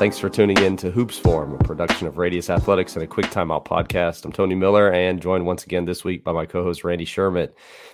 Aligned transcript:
Thanks 0.00 0.18
for 0.18 0.30
tuning 0.30 0.56
in 0.62 0.78
to 0.78 0.90
Hoops 0.90 1.18
Forum, 1.18 1.52
a 1.52 1.58
production 1.58 2.06
of 2.06 2.16
Radius 2.16 2.48
Athletics 2.48 2.94
and 2.94 3.02
a 3.02 3.06
quick 3.06 3.26
timeout 3.26 3.66
podcast. 3.66 4.24
I'm 4.24 4.32
Tony 4.32 4.54
Miller 4.54 4.90
and 4.90 5.20
joined 5.20 5.44
once 5.44 5.64
again 5.64 5.84
this 5.84 6.04
week 6.04 6.24
by 6.24 6.32
my 6.32 6.46
co-host 6.46 6.84
Randy 6.84 7.04
Sherman. 7.04 7.50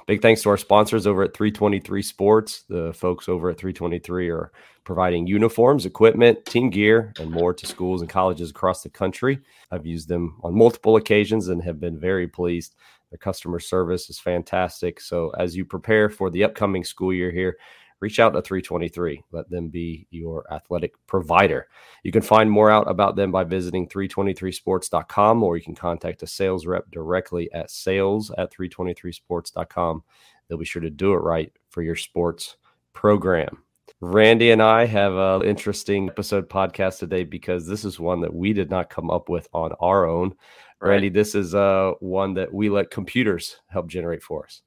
Big 0.07 0.23
thanks 0.23 0.41
to 0.43 0.51
our 0.51 0.57
sponsors 0.57 1.09
over 1.09 1.25
at 1.25 1.35
323 1.35 2.03
Sports. 2.03 2.63
The 2.69 2.93
folks 2.93 3.29
over 3.29 3.51
at 3.51 3.59
323 3.59 4.31
are 4.31 4.53
providing 4.85 5.27
uniforms, 5.27 5.85
equipment, 5.85 6.45
team 6.45 6.71
gear, 6.71 7.13
and 7.19 7.33
more 7.33 7.53
to 7.53 7.67
schools 7.67 8.03
and 8.03 8.09
colleges 8.09 8.51
across 8.51 8.85
the 8.85 8.89
country. 8.89 9.41
I've 9.73 9.85
used 9.85 10.07
them 10.07 10.39
on 10.45 10.57
multiple 10.57 10.95
occasions 10.95 11.49
and 11.49 11.61
have 11.65 11.81
been 11.81 11.99
very 11.99 12.29
pleased. 12.29 12.77
Their 13.11 13.19
customer 13.19 13.59
service 13.59 14.09
is 14.11 14.21
fantastic. 14.21 15.01
So 15.01 15.31
as 15.39 15.57
you 15.57 15.65
prepare 15.65 16.09
for 16.09 16.31
the 16.31 16.45
upcoming 16.45 16.85
school 16.85 17.13
year 17.13 17.33
here, 17.33 17.57
reach 18.01 18.21
out 18.21 18.31
to 18.31 18.43
323. 18.43 19.23
Let 19.33 19.51
them 19.51 19.69
be 19.69 20.07
your 20.11 20.45
athletic 20.53 20.95
provider. 21.07 21.69
You 22.03 22.13
can 22.13 22.23
find 22.23 22.51
more 22.51 22.71
out 22.71 22.89
about 22.91 23.17
them 23.17 23.33
by 23.33 23.45
visiting 23.45 23.89
323sports.com 23.89 25.43
or 25.43 25.57
you 25.57 25.63
can 25.63 25.75
contact 25.75 26.23
a 26.23 26.27
sales 26.27 26.67
rep 26.67 26.91
directly 26.91 27.51
at 27.53 27.71
sales 27.71 28.31
at 28.37 28.53
323sports.com. 28.53 30.03
They'll 30.49 30.59
be 30.59 30.65
sure 30.65 30.83
to 30.83 30.91
do 30.91 31.13
it 31.15 31.19
right 31.19 31.53
for 31.71 31.83
your 31.83 31.97
sports 31.97 32.57
program. 32.93 33.63
Randy 34.01 34.51
and 34.51 34.63
I 34.63 34.85
have 34.85 35.15
an 35.15 35.43
interesting 35.43 36.09
episode 36.09 36.51
podcast 36.51 36.99
today 36.99 37.25
because 37.25 37.67
this 37.67 37.85
is 37.85 37.99
one 37.99 38.21
that 38.21 38.35
we 38.35 38.53
did 38.53 38.71
not 38.71 38.91
come 38.91 39.11
up 39.11 39.29
with 39.29 39.49
on 39.55 39.73
our 39.81 40.07
own. 40.07 40.35
Right. 40.81 40.91
Randy, 40.91 41.09
this 41.09 41.35
is 41.35 41.55
uh, 41.55 41.93
one 42.01 42.35
that 42.35 42.53
we 42.53 42.69
let 42.69 42.91
computers 42.91 43.57
help 43.69 43.89
generate 43.89 44.23
for 44.23 44.45
us. 44.45 44.61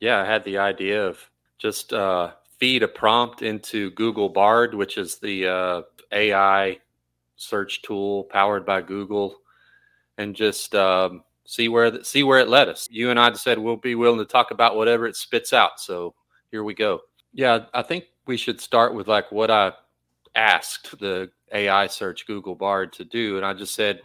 Yeah, 0.00 0.22
I 0.22 0.24
had 0.24 0.44
the 0.44 0.56
idea 0.56 1.06
of 1.06 1.18
just 1.58 1.92
uh, 1.92 2.32
feed 2.60 2.82
a 2.82 2.88
prompt 2.88 3.42
into 3.42 3.90
Google 3.92 4.28
Bard, 4.28 4.74
which 4.74 4.98
is 4.98 5.18
the 5.18 5.46
uh, 5.48 5.82
AI 6.12 6.78
search 7.36 7.80
tool 7.82 8.24
powered 8.24 8.66
by 8.66 8.82
Google, 8.82 9.38
and 10.18 10.36
just 10.36 10.74
um, 10.74 11.24
see 11.46 11.68
where 11.68 11.90
the, 11.90 12.04
see 12.04 12.22
where 12.22 12.38
it 12.38 12.48
led 12.48 12.68
us. 12.68 12.86
You 12.90 13.10
and 13.10 13.18
I 13.18 13.32
said 13.32 13.58
we'll 13.58 13.76
be 13.76 13.94
willing 13.94 14.18
to 14.18 14.26
talk 14.26 14.50
about 14.50 14.76
whatever 14.76 15.06
it 15.06 15.16
spits 15.16 15.52
out. 15.52 15.80
So 15.80 16.14
here 16.50 16.62
we 16.62 16.74
go. 16.74 17.00
Yeah, 17.32 17.64
I 17.72 17.82
think 17.82 18.04
we 18.26 18.36
should 18.36 18.60
start 18.60 18.94
with 18.94 19.08
like 19.08 19.32
what 19.32 19.50
I 19.50 19.72
asked 20.34 20.98
the 21.00 21.30
AI 21.52 21.86
search 21.86 22.26
Google 22.26 22.54
Bard 22.54 22.92
to 22.94 23.04
do, 23.04 23.38
and 23.38 23.46
I 23.46 23.54
just 23.54 23.74
said 23.74 24.02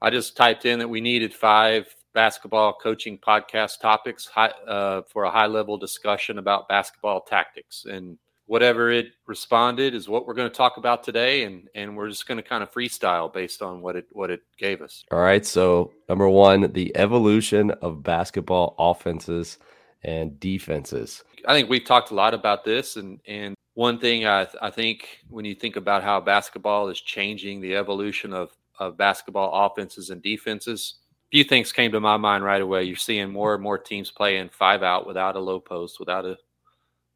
I 0.00 0.10
just 0.10 0.36
typed 0.36 0.64
in 0.64 0.78
that 0.78 0.88
we 0.88 1.00
needed 1.00 1.34
five 1.34 1.94
basketball 2.14 2.72
coaching 2.72 3.18
podcast 3.18 3.80
topics 3.80 4.26
high, 4.26 4.52
uh, 4.66 5.02
for 5.02 5.24
a 5.24 5.30
high 5.30 5.46
level 5.46 5.76
discussion 5.76 6.38
about 6.38 6.68
basketball 6.68 7.20
tactics. 7.20 7.84
And 7.84 8.18
whatever 8.46 8.90
it 8.90 9.06
responded 9.26 9.94
is 9.94 10.08
what 10.08 10.26
we're 10.26 10.34
going 10.34 10.48
to 10.48 10.54
talk 10.54 10.76
about 10.76 11.02
today. 11.02 11.44
And, 11.44 11.68
and 11.74 11.96
we're 11.96 12.08
just 12.08 12.26
going 12.26 12.36
to 12.36 12.42
kind 12.42 12.62
of 12.62 12.72
freestyle 12.72 13.32
based 13.32 13.62
on 13.62 13.82
what 13.82 13.96
it, 13.96 14.06
what 14.12 14.30
it 14.30 14.40
gave 14.58 14.80
us. 14.80 15.04
All 15.10 15.20
right. 15.20 15.44
So, 15.44 15.92
number 16.08 16.28
one, 16.28 16.72
the 16.72 16.96
evolution 16.96 17.70
of 17.70 18.02
basketball 18.02 18.74
offenses 18.78 19.58
and 20.02 20.38
defenses. 20.38 21.24
I 21.46 21.54
think 21.54 21.68
we've 21.68 21.84
talked 21.84 22.10
a 22.10 22.14
lot 22.14 22.34
about 22.34 22.64
this. 22.64 22.96
And, 22.96 23.20
and 23.26 23.54
one 23.74 23.98
thing 23.98 24.26
I, 24.26 24.46
I 24.62 24.70
think 24.70 25.18
when 25.28 25.44
you 25.44 25.54
think 25.54 25.76
about 25.76 26.02
how 26.02 26.20
basketball 26.20 26.88
is 26.88 27.00
changing 27.00 27.60
the 27.60 27.74
evolution 27.74 28.32
of, 28.32 28.50
of 28.78 28.96
basketball 28.96 29.66
offenses 29.66 30.10
and 30.10 30.22
defenses, 30.22 30.96
few 31.34 31.42
things 31.42 31.72
came 31.72 31.90
to 31.90 31.98
my 31.98 32.16
mind 32.16 32.44
right 32.44 32.62
away. 32.62 32.84
You're 32.84 32.94
seeing 32.94 33.32
more 33.32 33.54
and 33.54 33.62
more 33.62 33.76
teams 33.76 34.08
playing 34.08 34.50
five 34.50 34.84
out 34.84 35.04
without 35.04 35.34
a 35.34 35.40
low 35.40 35.58
post, 35.58 35.98
without 35.98 36.24
a 36.24 36.38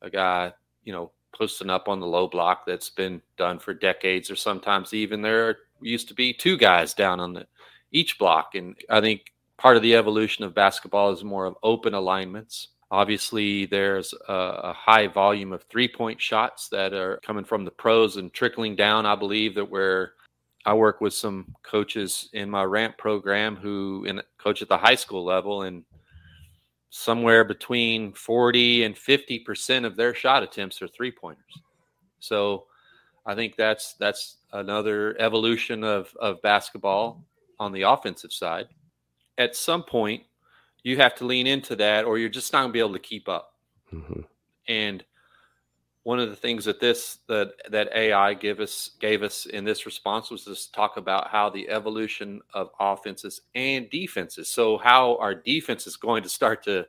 a 0.03 0.11
guy, 0.11 0.53
you 0.83 0.93
know, 0.93 1.13
posting 1.33 1.71
up 1.71 1.89
on 1.89 2.01
the 2.01 2.07
low 2.07 2.27
block 2.27 2.67
that's 2.67 2.91
been 2.91 3.23
done 3.37 3.61
for 3.61 3.73
decades, 3.73 4.29
or 4.29 4.35
sometimes 4.35 4.93
even 4.93 5.23
there 5.23 5.59
used 5.81 6.09
to 6.09 6.15
be 6.15 6.33
two 6.33 6.57
guys 6.57 6.95
down 6.95 7.21
on 7.21 7.33
the 7.33 7.47
each 7.93 8.19
block. 8.19 8.57
And 8.57 8.75
I 8.91 9.01
think 9.01 9.33
part 9.57 9.77
of 9.77 9.85
the 9.85 9.95
evolution 9.95 10.43
of 10.43 10.53
basketball 10.53 11.13
is 11.13 11.23
more 11.23 11.47
of 11.47 11.55
open 11.63 11.95
alignments. 11.95 12.69
Obviously, 12.91 13.67
there's 13.67 14.13
a, 14.29 14.33
a 14.33 14.73
high 14.73 15.07
volume 15.07 15.53
of 15.53 15.63
three 15.63 15.87
point 15.87 16.21
shots 16.21 16.69
that 16.71 16.93
are 16.93 17.21
coming 17.25 17.45
from 17.45 17.65
the 17.65 17.71
pros 17.71 18.17
and 18.17 18.33
trickling 18.33 18.75
down. 18.75 19.07
I 19.07 19.15
believe 19.15 19.55
that 19.55 19.71
we're 19.71 20.11
I 20.67 20.75
work 20.75 21.01
with 21.01 21.15
some 21.15 21.55
coaches 21.63 22.29
in 22.33 22.51
my 22.51 22.65
ramp 22.65 22.99
program 22.99 23.57
who 23.57 24.05
in, 24.07 24.21
coach 24.39 24.63
at 24.63 24.69
the 24.69 24.77
high 24.77 24.95
school 24.95 25.25
level, 25.25 25.63
and 25.63 25.85
somewhere 26.91 27.45
between 27.45 28.13
40 28.13 28.85
and 28.85 28.97
50 28.97 29.39
percent 29.41 29.85
of 29.85 29.97
their 29.97 30.15
shot 30.15 30.43
attempts 30.43 30.83
are 30.83 30.89
three 30.89 31.13
pointers. 31.13 31.61
So 32.21 32.67
I 33.27 33.35
think 33.35 33.57
that's 33.57 33.95
that's 33.95 34.39
another 34.53 35.17
evolution 35.21 35.85
of 35.85 36.15
of 36.21 36.43
basketball 36.43 37.25
on 37.59 37.73
the 37.73 37.83
offensive 37.83 38.33
side. 38.33 38.69
At 39.37 39.55
some 39.55 39.83
point, 39.83 40.23
you 40.83 40.97
have 40.97 41.15
to 41.17 41.27
lean 41.27 41.47
into 41.47 41.77
that, 41.77 42.05
or 42.05 42.19
you're 42.19 42.29
just 42.29 42.53
not 42.53 42.61
going 42.61 42.71
to 42.71 42.73
be 42.73 42.81
able 42.81 42.95
to 42.95 42.99
keep 42.99 43.29
up. 43.29 43.55
Mm-hmm. 43.93 44.21
And 44.69 45.05
one 46.09 46.19
of 46.19 46.31
the 46.31 46.37
things 46.37 46.65
that 46.65 46.81
this 46.81 47.19
that 47.27 47.53
that 47.71 47.91
AI 47.95 48.33
gave 48.33 48.61
us 48.61 48.93
gave 48.99 49.23
us 49.23 49.45
in 49.45 49.63
this 49.63 49.85
response 49.85 50.31
was 50.31 50.45
to 50.45 50.73
talk 50.73 50.97
about 50.97 51.29
how 51.29 51.51
the 51.51 51.69
evolution 51.69 52.41
of 52.55 52.71
offenses 52.81 53.43
and 53.55 53.91
defenses. 53.91 54.49
So 54.49 54.79
how 54.79 55.19
our 55.19 55.35
defense 55.35 55.87
is 55.87 55.99
going 55.99 56.23
to 56.23 56.31
start 56.31 56.65
to 56.65 56.87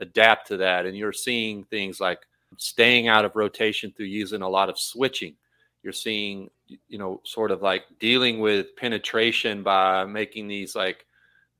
adapt 0.00 0.46
to 0.48 0.56
that, 0.56 0.86
and 0.86 0.96
you're 0.96 1.12
seeing 1.12 1.64
things 1.64 2.00
like 2.00 2.20
staying 2.56 3.08
out 3.08 3.26
of 3.26 3.36
rotation 3.36 3.92
through 3.92 4.06
using 4.06 4.40
a 4.40 4.48
lot 4.48 4.70
of 4.70 4.78
switching. 4.78 5.36
You're 5.82 5.92
seeing, 5.92 6.48
you 6.88 6.96
know, 6.96 7.20
sort 7.24 7.50
of 7.50 7.60
like 7.60 7.82
dealing 8.00 8.40
with 8.40 8.74
penetration 8.76 9.62
by 9.62 10.06
making 10.06 10.48
these 10.48 10.74
like 10.74 11.04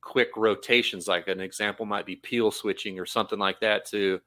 quick 0.01 0.29
rotations. 0.35 1.07
Like 1.07 1.27
an 1.27 1.41
example 1.41 1.85
might 1.85 2.07
be 2.07 2.15
peel 2.15 2.49
switching 2.49 2.97
or 2.97 3.05
something 3.05 3.37
like 3.37 3.59
that 3.59 3.85
to 3.91 4.19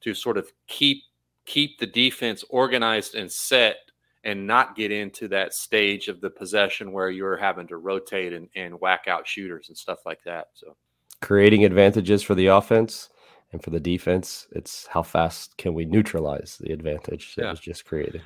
to 0.00 0.14
sort 0.14 0.38
of 0.38 0.50
keep 0.66 1.02
keep 1.46 1.78
the 1.78 1.86
defense 1.86 2.44
organized 2.50 3.14
and 3.14 3.30
set 3.30 3.76
and 4.24 4.46
not 4.46 4.76
get 4.76 4.92
into 4.92 5.28
that 5.28 5.54
stage 5.54 6.08
of 6.08 6.20
the 6.20 6.30
possession 6.30 6.92
where 6.92 7.10
you're 7.10 7.36
having 7.36 7.66
to 7.68 7.78
rotate 7.78 8.32
and, 8.32 8.48
and 8.54 8.78
whack 8.80 9.04
out 9.08 9.26
shooters 9.26 9.68
and 9.68 9.76
stuff 9.76 10.00
like 10.04 10.22
that. 10.24 10.48
So 10.54 10.76
creating 11.20 11.64
advantages 11.64 12.22
for 12.22 12.34
the 12.34 12.46
offense 12.46 13.08
and 13.52 13.62
for 13.62 13.70
the 13.70 13.80
defense, 13.80 14.46
it's 14.52 14.86
how 14.86 15.02
fast 15.02 15.56
can 15.56 15.74
we 15.74 15.84
neutralize 15.84 16.58
the 16.60 16.72
advantage 16.72 17.34
that 17.36 17.44
yeah. 17.44 17.50
was 17.50 17.60
just 17.60 17.84
created. 17.84 18.22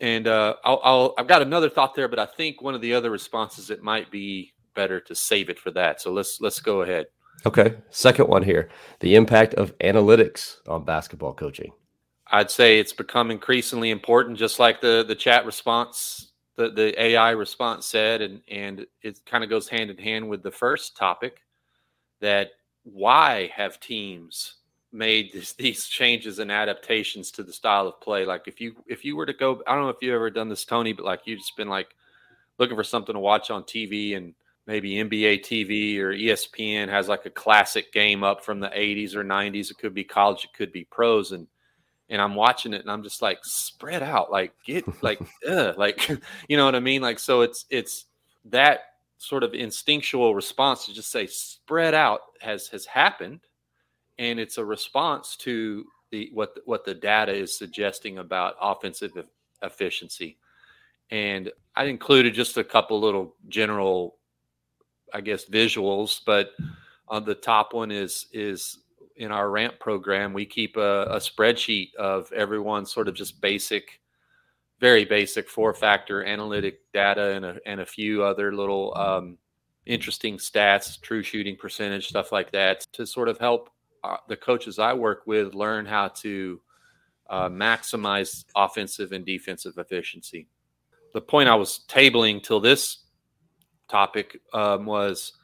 And 0.00 0.26
uh, 0.26 0.56
I'll, 0.64 0.80
I'll, 0.82 1.14
I've 1.16 1.28
got 1.28 1.42
another 1.42 1.70
thought 1.70 1.94
there, 1.94 2.08
but 2.08 2.18
I 2.18 2.26
think 2.26 2.60
one 2.60 2.74
of 2.74 2.80
the 2.80 2.92
other 2.94 3.10
responses 3.10 3.70
it 3.70 3.82
might 3.82 4.10
be 4.10 4.52
better 4.74 5.00
to 5.00 5.14
save 5.14 5.48
it 5.48 5.58
for 5.58 5.70
that. 5.72 6.00
So 6.00 6.12
let's 6.12 6.40
let's 6.40 6.60
go 6.60 6.82
ahead. 6.82 7.06
Okay, 7.46 7.76
second 7.90 8.28
one 8.28 8.42
here: 8.42 8.68
the 9.00 9.14
impact 9.14 9.54
of 9.54 9.76
analytics 9.78 10.56
on 10.66 10.84
basketball 10.84 11.34
coaching. 11.34 11.72
I'd 12.32 12.50
say 12.50 12.78
it's 12.78 12.92
become 12.92 13.30
increasingly 13.30 13.90
important, 13.90 14.38
just 14.38 14.58
like 14.58 14.80
the 14.80 15.04
the 15.06 15.14
chat 15.14 15.44
response, 15.44 16.32
the 16.56 16.70
the 16.70 17.02
AI 17.02 17.30
response 17.30 17.86
said, 17.86 18.22
and 18.22 18.40
and 18.48 18.86
it 19.02 19.20
kind 19.26 19.42
of 19.42 19.50
goes 19.50 19.68
hand 19.68 19.90
in 19.90 19.98
hand 19.98 20.28
with 20.28 20.42
the 20.42 20.50
first 20.50 20.96
topic. 20.96 21.42
That 22.20 22.50
why 22.84 23.50
have 23.54 23.80
teams 23.80 24.56
made 24.92 25.32
this, 25.34 25.54
these 25.54 25.86
changes 25.86 26.38
and 26.38 26.52
adaptations 26.52 27.30
to 27.32 27.42
the 27.42 27.52
style 27.52 27.88
of 27.88 28.00
play? 28.00 28.24
Like 28.24 28.46
if 28.46 28.60
you 28.60 28.76
if 28.86 29.04
you 29.04 29.16
were 29.16 29.26
to 29.26 29.32
go, 29.32 29.62
I 29.66 29.74
don't 29.74 29.84
know 29.84 29.90
if 29.90 30.02
you 30.02 30.14
ever 30.14 30.30
done 30.30 30.48
this, 30.48 30.64
Tony, 30.64 30.92
but 30.92 31.04
like 31.04 31.22
you've 31.26 31.40
just 31.40 31.56
been 31.56 31.68
like 31.68 31.94
looking 32.58 32.76
for 32.76 32.84
something 32.84 33.14
to 33.14 33.20
watch 33.20 33.50
on 33.50 33.64
TV 33.64 34.16
and 34.16 34.34
maybe 34.66 34.92
NBA 34.92 35.40
TV 35.40 35.98
or 35.98 36.12
ESPN 36.12 36.88
has 36.88 37.08
like 37.08 37.26
a 37.26 37.30
classic 37.30 37.92
game 37.92 38.22
up 38.22 38.44
from 38.44 38.60
the 38.60 38.68
80s 38.68 39.16
or 39.16 39.24
90s. 39.24 39.70
It 39.70 39.78
could 39.78 39.94
be 39.94 40.04
college, 40.04 40.44
it 40.44 40.52
could 40.56 40.70
be 40.70 40.84
pros, 40.84 41.32
and 41.32 41.48
and 42.10 42.20
I'm 42.20 42.34
watching 42.34 42.74
it 42.74 42.82
and 42.82 42.90
I'm 42.90 43.02
just 43.02 43.22
like 43.22 43.38
spread 43.44 44.02
out, 44.02 44.30
like 44.30 44.52
get 44.66 44.84
like 45.02 45.20
ugh, 45.48 45.78
like 45.78 46.08
you 46.48 46.56
know 46.56 46.64
what 46.64 46.74
I 46.74 46.80
mean? 46.80 47.00
Like 47.00 47.18
so 47.18 47.40
it's 47.40 47.64
it's 47.70 48.06
that 48.46 48.80
sort 49.16 49.44
of 49.44 49.54
instinctual 49.54 50.34
response 50.34 50.86
to 50.86 50.94
just 50.94 51.10
say 51.10 51.26
spread 51.26 51.94
out 51.94 52.20
has 52.40 52.68
has 52.68 52.86
happened 52.86 53.40
and 54.18 54.40
it's 54.40 54.58
a 54.58 54.64
response 54.64 55.36
to 55.36 55.84
the 56.10 56.30
what 56.34 56.58
what 56.64 56.84
the 56.84 56.94
data 56.94 57.32
is 57.32 57.56
suggesting 57.56 58.18
about 58.18 58.56
offensive 58.60 59.12
efficiency. 59.62 60.36
And 61.10 61.50
I 61.76 61.84
included 61.84 62.34
just 62.34 62.56
a 62.56 62.64
couple 62.64 63.00
little 63.00 63.34
general 63.48 64.16
I 65.12 65.20
guess 65.20 65.44
visuals, 65.44 66.20
but 66.24 66.50
on 67.08 67.24
the 67.24 67.34
top 67.34 67.72
one 67.72 67.90
is 67.90 68.26
is 68.32 68.78
in 69.20 69.30
our 69.30 69.50
ramp 69.50 69.78
program, 69.78 70.32
we 70.32 70.46
keep 70.46 70.78
a, 70.78 71.02
a 71.02 71.16
spreadsheet 71.16 71.94
of 71.96 72.32
everyone's 72.32 72.90
sort 72.90 73.06
of 73.06 73.14
just 73.14 73.38
basic, 73.42 74.00
very 74.80 75.04
basic 75.04 75.46
four 75.46 75.74
factor 75.74 76.24
analytic 76.24 76.80
data 76.94 77.32
and 77.32 77.44
a, 77.44 77.58
and 77.66 77.82
a 77.82 77.86
few 77.86 78.24
other 78.24 78.50
little 78.54 78.96
um, 78.96 79.36
interesting 79.84 80.38
stats, 80.38 80.98
true 80.98 81.22
shooting 81.22 81.54
percentage, 81.54 82.08
stuff 82.08 82.32
like 82.32 82.50
that, 82.52 82.80
to 82.94 83.06
sort 83.06 83.28
of 83.28 83.36
help 83.36 83.68
uh, 84.02 84.16
the 84.28 84.36
coaches 84.36 84.78
I 84.78 84.94
work 84.94 85.24
with 85.26 85.54
learn 85.54 85.84
how 85.84 86.08
to 86.08 86.58
uh, 87.28 87.50
maximize 87.50 88.46
offensive 88.56 89.12
and 89.12 89.24
defensive 89.26 89.76
efficiency. 89.76 90.48
the 91.12 91.20
point 91.20 91.50
I 91.50 91.56
was 91.56 91.84
tabling 91.88 92.42
till 92.42 92.60
this 92.60 93.04
topic 93.86 94.40
um, 94.54 94.86
was 94.86 95.34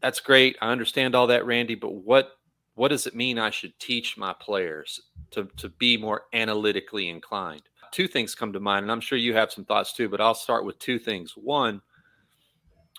that's 0.00 0.20
great. 0.20 0.56
I 0.62 0.70
understand 0.70 1.16
all 1.16 1.26
that, 1.26 1.44
Randy, 1.44 1.74
but 1.74 1.92
what 1.92 2.37
what 2.78 2.88
does 2.88 3.08
it 3.08 3.14
mean 3.14 3.38
I 3.38 3.50
should 3.50 3.76
teach 3.80 4.16
my 4.16 4.32
players 4.32 5.00
to, 5.32 5.48
to 5.56 5.68
be 5.68 5.96
more 5.96 6.22
analytically 6.32 7.08
inclined? 7.08 7.62
Two 7.90 8.06
things 8.06 8.36
come 8.36 8.52
to 8.52 8.60
mind, 8.60 8.84
and 8.84 8.92
I'm 8.92 9.00
sure 9.00 9.18
you 9.18 9.34
have 9.34 9.50
some 9.50 9.64
thoughts 9.64 9.92
too, 9.92 10.08
but 10.08 10.20
I'll 10.20 10.34
start 10.34 10.64
with 10.64 10.78
two 10.78 10.98
things. 10.98 11.32
One, 11.36 11.82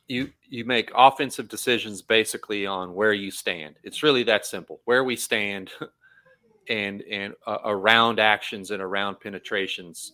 you 0.08 0.32
you 0.48 0.66
make 0.66 0.92
offensive 0.96 1.48
decisions 1.48 2.02
basically 2.02 2.66
on 2.66 2.94
where 2.94 3.14
you 3.14 3.32
stand. 3.32 3.76
It's 3.84 4.04
really 4.04 4.24
that 4.24 4.46
simple. 4.46 4.82
Where 4.86 5.04
we 5.04 5.16
stand 5.16 5.70
and 6.70 7.02
and 7.04 7.36
uh, 7.48 7.60
around 7.64 8.20
actions 8.20 8.72
and 8.72 8.82
around 8.82 9.20
penetrations 9.22 10.14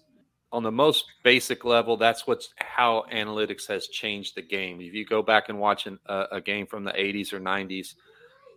on 0.52 0.62
the 0.62 0.72
most 0.72 1.06
basic 1.24 1.66
level, 1.66 1.98
that's 1.98 2.28
what's 2.28 2.54
how 2.58 3.06
analytics 3.12 3.68
has 3.68 3.88
changed 3.88 4.36
the 4.36 4.42
game. 4.42 4.80
If 4.80 4.94
you 4.94 5.06
go 5.06 5.24
back 5.24 5.50
and 5.50 5.60
watch 5.60 5.88
an, 5.88 5.98
uh, 6.06 6.28
a 6.32 6.42
game 6.42 6.68
from 6.68 6.84
the 6.84 6.92
80s 6.92 7.34
or 7.34 7.40
90s, 7.40 7.96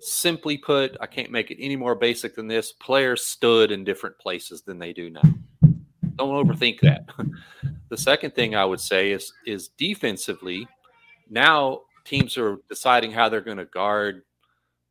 simply 0.01 0.59
put, 0.59 0.97
I 1.01 1.07
can't 1.07 1.31
make 1.31 1.51
it 1.51 1.59
any 1.61 1.77
more 1.77 1.95
basic 1.95 2.35
than 2.35 2.49
this. 2.49 2.73
Players 2.73 3.27
stood 3.27 3.71
in 3.71 3.85
different 3.85 4.19
places 4.19 4.63
than 4.63 4.79
they 4.79 4.93
do 4.93 5.11
now. 5.11 5.23
Don't 6.17 6.47
overthink 6.47 6.81
that. 6.81 7.07
the 7.89 7.97
second 7.97 8.35
thing 8.35 8.55
I 8.55 8.65
would 8.65 8.81
say 8.81 9.13
is 9.13 9.33
is 9.47 9.69
defensively, 9.69 10.67
now 11.31 11.83
teams 12.05 12.37
are 12.37 12.59
deciding 12.69 13.13
how 13.13 13.29
they're 13.29 13.41
going 13.41 13.59
to 13.59 13.65
guard 13.67 14.23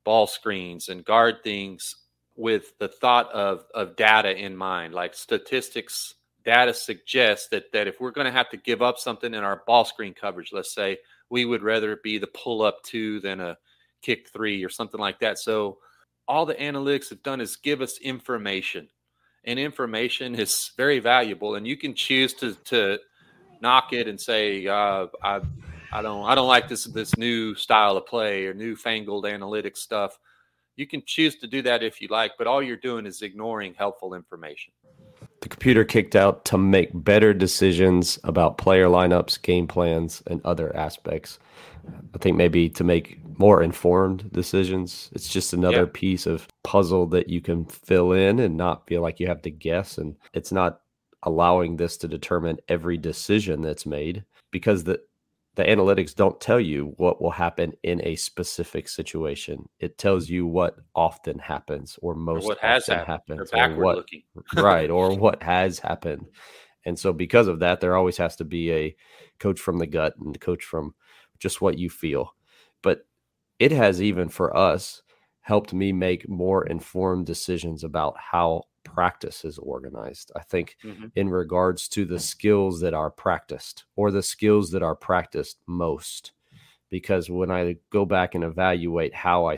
ball 0.04 0.28
screens 0.28 0.88
and 0.90 1.04
guard 1.04 1.44
things 1.44 1.96
with 2.36 2.78
the 2.80 2.88
thought 2.88 3.30
of 3.32 3.66
of 3.74 3.96
data 3.96 4.38
in 4.38 4.56
mind, 4.56 4.94
like 4.94 5.14
statistics 5.14 6.14
data 6.46 6.74
suggests 6.74 7.50
that 7.50 7.72
that 7.74 7.88
if 7.88 8.00
we're 8.00 8.12
going 8.12 8.26
to 8.26 8.32
have 8.32 8.50
to 8.50 8.58
give 8.58 8.82
up 8.82 8.98
something 8.98 9.34
in 9.34 9.44
our 9.44 9.64
ball 9.68 9.84
screen 9.84 10.14
coverage, 10.14 10.54
let's 10.54 10.74
say 10.74 10.98
we 11.30 11.44
would 11.44 11.62
rather 11.62 11.98
be 11.98 12.18
the 12.18 12.28
pull 12.28 12.62
up 12.62 12.82
two 12.84 13.20
than 13.20 13.42
a 13.42 13.58
kick 14.08 14.30
three 14.30 14.64
or 14.64 14.70
something 14.70 15.00
like 15.00 15.20
that. 15.20 15.38
So 15.38 15.80
all 16.28 16.46
the 16.46 16.56
analytics 16.56 17.10
have 17.10 17.24
done 17.24 17.42
is 17.42 17.56
give 17.58 17.82
us 17.82 17.98
information, 18.00 18.88
and 19.44 19.60
information 19.60 20.36
is 20.36 20.72
very 20.78 21.00
valuable. 21.00 21.56
And 21.56 21.68
you 21.68 21.78
can 21.78 21.94
choose 21.94 22.34
to 22.36 22.56
to 22.66 23.00
knock 23.62 23.92
it 23.92 24.08
and 24.08 24.20
say 24.20 24.66
uh, 24.68 25.08
I 25.24 25.42
I 25.92 26.02
don't 26.02 26.26
I 26.26 26.36
don't 26.36 26.48
like 26.48 26.68
this 26.68 26.86
this 26.86 27.18
new 27.18 27.56
style 27.56 27.98
of 27.98 28.06
play 28.06 28.46
or 28.46 28.54
newfangled 28.54 29.26
analytics 29.26 29.78
stuff. 29.78 30.18
You 30.78 30.88
can 30.88 31.02
choose 31.06 31.36
to 31.40 31.48
do 31.48 31.62
that 31.64 31.82
if 31.84 32.02
you 32.02 32.08
like, 32.10 32.34
but 32.38 32.48
all 32.48 32.62
you're 32.62 32.78
doing 32.78 33.06
is 33.08 33.22
ignoring 33.22 33.74
helpful 33.74 34.14
information 34.14 34.74
the 35.42 35.50
computer 35.50 35.84
kicked 35.84 36.16
out 36.16 36.46
to 36.46 36.58
make 36.58 36.90
better 36.94 37.34
decisions 37.34 38.20
about 38.24 38.58
player 38.58 38.88
lineups, 38.88 39.42
game 39.42 39.68
plans, 39.68 40.24
and 40.28 40.42
other 40.44 40.76
aspects. 40.76 41.40
I 42.14 42.18
think 42.18 42.36
maybe 42.36 42.70
to 42.70 42.84
make 42.84 43.20
more 43.38 43.64
informed 43.64 44.32
decisions. 44.32 45.10
It's 45.14 45.30
just 45.30 45.54
another 45.54 45.84
yeah. 45.84 45.92
piece 45.94 46.26
of 46.26 46.48
puzzle 46.64 47.08
that 47.08 47.30
you 47.30 47.42
can 47.42 47.66
fill 47.66 48.12
in 48.12 48.40
and 48.40 48.58
not 48.58 48.88
feel 48.88 49.02
like 49.02 49.20
you 49.20 49.28
have 49.28 49.42
to 49.44 49.52
guess. 49.52 49.98
And 49.98 50.16
it's 50.34 50.52
not 50.52 50.82
allowing 51.24 51.76
this 51.76 51.98
to 51.98 52.08
determine 52.08 52.58
every 52.68 52.98
decision 52.98 53.62
that's 53.62 53.86
made 53.86 54.24
because 54.52 54.84
the 54.84 55.02
the 55.56 55.64
analytics 55.64 56.14
don't 56.14 56.40
tell 56.40 56.60
you 56.60 56.94
what 56.98 57.20
will 57.20 57.32
happen 57.32 57.74
in 57.82 58.00
a 58.06 58.16
specific 58.16 58.88
situation. 58.88 59.68
It 59.80 59.98
tells 59.98 60.30
you 60.30 60.46
what 60.46 60.76
often 60.94 61.40
happens 61.40 61.98
or 62.04 62.14
most 62.14 62.44
or 62.44 62.50
what 62.50 62.60
has 62.60 62.86
happened, 62.86 63.40
happens 63.40 63.50
or 63.52 63.84
what 63.84 63.96
looking. 63.96 64.22
right 64.56 64.92
or 64.92 65.16
what 65.18 65.42
has 65.42 65.80
happened. 65.80 66.28
And 66.86 66.98
so 66.98 67.12
because 67.12 67.48
of 67.48 67.60
that 67.60 67.82
there 67.82 67.96
always 67.96 68.18
has 68.18 68.36
to 68.36 68.46
be 68.46 68.72
a 68.72 68.96
coach 69.40 69.60
from 69.60 69.80
the 69.80 69.88
gut 69.88 70.14
and 70.20 70.40
coach 70.40 70.64
from 70.64 70.94
just 71.40 71.60
what 71.60 71.80
you 71.80 71.90
feel. 71.90 72.36
But 72.84 73.08
it 73.60 73.72
has 73.72 74.02
even 74.02 74.30
for 74.30 74.56
us 74.56 75.02
helped 75.42 75.74
me 75.74 75.94
make 75.94 76.28
more 76.28 76.66
informed 76.68 77.26
decisions 77.26 77.84
about 77.84 78.16
how 78.18 78.64
practice 78.84 79.46
is 79.46 79.58
organized. 79.58 80.32
I 80.36 80.44
think 80.44 80.76
mm-hmm. 80.84 81.08
in 81.16 81.30
regards 81.30 81.88
to 81.90 82.06
the 82.06 82.20
skills 82.20 82.82
that 82.82 82.94
are 82.94 83.10
practiced 83.10 83.86
or 83.96 84.12
the 84.12 84.24
skills 84.24 84.72
that 84.72 84.84
are 84.84 84.96
practiced 84.96 85.60
most, 85.68 86.34
because 86.90 87.30
when 87.30 87.52
I 87.52 87.78
go 87.92 88.06
back 88.06 88.36
and 88.36 88.44
evaluate 88.44 89.14
how 89.14 89.48
I 89.48 89.58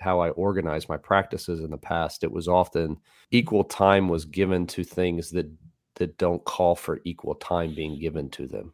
how 0.00 0.20
I 0.20 0.30
organized 0.30 0.88
my 0.88 0.96
practices 0.96 1.60
in 1.60 1.70
the 1.70 1.78
past, 1.78 2.24
it 2.24 2.32
was 2.32 2.48
often 2.48 2.98
equal 3.30 3.64
time 3.64 4.08
was 4.08 4.24
given 4.24 4.66
to 4.68 4.84
things 4.84 5.30
that 5.30 5.50
that 5.96 6.18
don't 6.18 6.44
call 6.44 6.74
for 6.74 7.00
equal 7.04 7.36
time 7.36 7.74
being 7.74 7.98
given 7.98 8.28
to 8.30 8.46
them. 8.46 8.72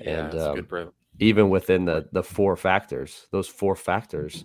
Yeah, 0.00 0.26
and 0.26 0.34
um, 0.34 0.66
even 1.18 1.50
within 1.50 1.84
the 1.84 2.08
the 2.12 2.22
four 2.22 2.56
factors, 2.56 3.26
those 3.30 3.48
four 3.48 3.76
factors, 3.76 4.44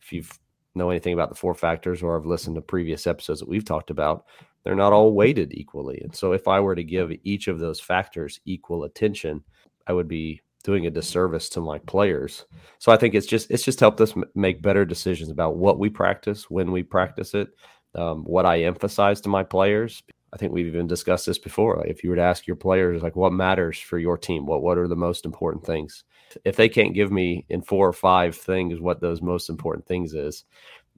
if 0.00 0.12
you've 0.12 0.38
know 0.74 0.90
anything 0.90 1.14
about 1.14 1.28
the 1.28 1.34
four 1.34 1.54
factors 1.54 2.02
or 2.02 2.16
have 2.16 2.26
listened 2.26 2.54
to 2.54 2.62
previous 2.62 3.06
episodes 3.06 3.40
that 3.40 3.48
we've 3.48 3.64
talked 3.64 3.90
about, 3.90 4.24
they're 4.62 4.74
not 4.74 4.92
all 4.92 5.12
weighted 5.12 5.52
equally. 5.52 6.00
And 6.02 6.14
so 6.14 6.32
if 6.32 6.46
I 6.46 6.60
were 6.60 6.76
to 6.76 6.84
give 6.84 7.10
each 7.24 7.48
of 7.48 7.58
those 7.58 7.80
factors 7.80 8.40
equal 8.44 8.84
attention, 8.84 9.42
I 9.86 9.92
would 9.92 10.08
be 10.08 10.42
doing 10.62 10.86
a 10.86 10.90
disservice 10.90 11.48
to 11.50 11.60
my 11.60 11.78
players. 11.78 12.44
So 12.78 12.92
I 12.92 12.96
think 12.96 13.14
it's 13.14 13.26
just 13.26 13.50
it's 13.50 13.64
just 13.64 13.80
helped 13.80 14.00
us 14.00 14.16
m- 14.16 14.24
make 14.34 14.62
better 14.62 14.84
decisions 14.84 15.30
about 15.30 15.56
what 15.56 15.78
we 15.78 15.88
practice, 15.88 16.50
when 16.50 16.70
we 16.70 16.82
practice 16.82 17.34
it, 17.34 17.48
um, 17.94 18.24
what 18.24 18.46
I 18.46 18.62
emphasize 18.62 19.20
to 19.22 19.28
my 19.28 19.42
players. 19.42 20.02
I 20.32 20.36
think 20.36 20.52
we've 20.52 20.66
even 20.66 20.86
discussed 20.86 21.26
this 21.26 21.38
before. 21.38 21.78
Like 21.78 21.88
if 21.88 22.04
you 22.04 22.10
were 22.10 22.16
to 22.16 22.22
ask 22.22 22.46
your 22.46 22.56
players, 22.56 23.02
like 23.02 23.16
what 23.16 23.32
matters 23.32 23.78
for 23.80 23.98
your 23.98 24.16
team, 24.16 24.46
what 24.46 24.62
what 24.62 24.78
are 24.78 24.86
the 24.86 24.96
most 24.96 25.24
important 25.24 25.64
things? 25.64 26.04
If 26.44 26.56
they 26.56 26.68
can't 26.68 26.94
give 26.94 27.10
me 27.10 27.46
in 27.48 27.62
four 27.62 27.88
or 27.88 27.92
five 27.92 28.36
things 28.36 28.80
what 28.80 29.00
those 29.00 29.22
most 29.22 29.48
important 29.48 29.86
things 29.86 30.14
is, 30.14 30.44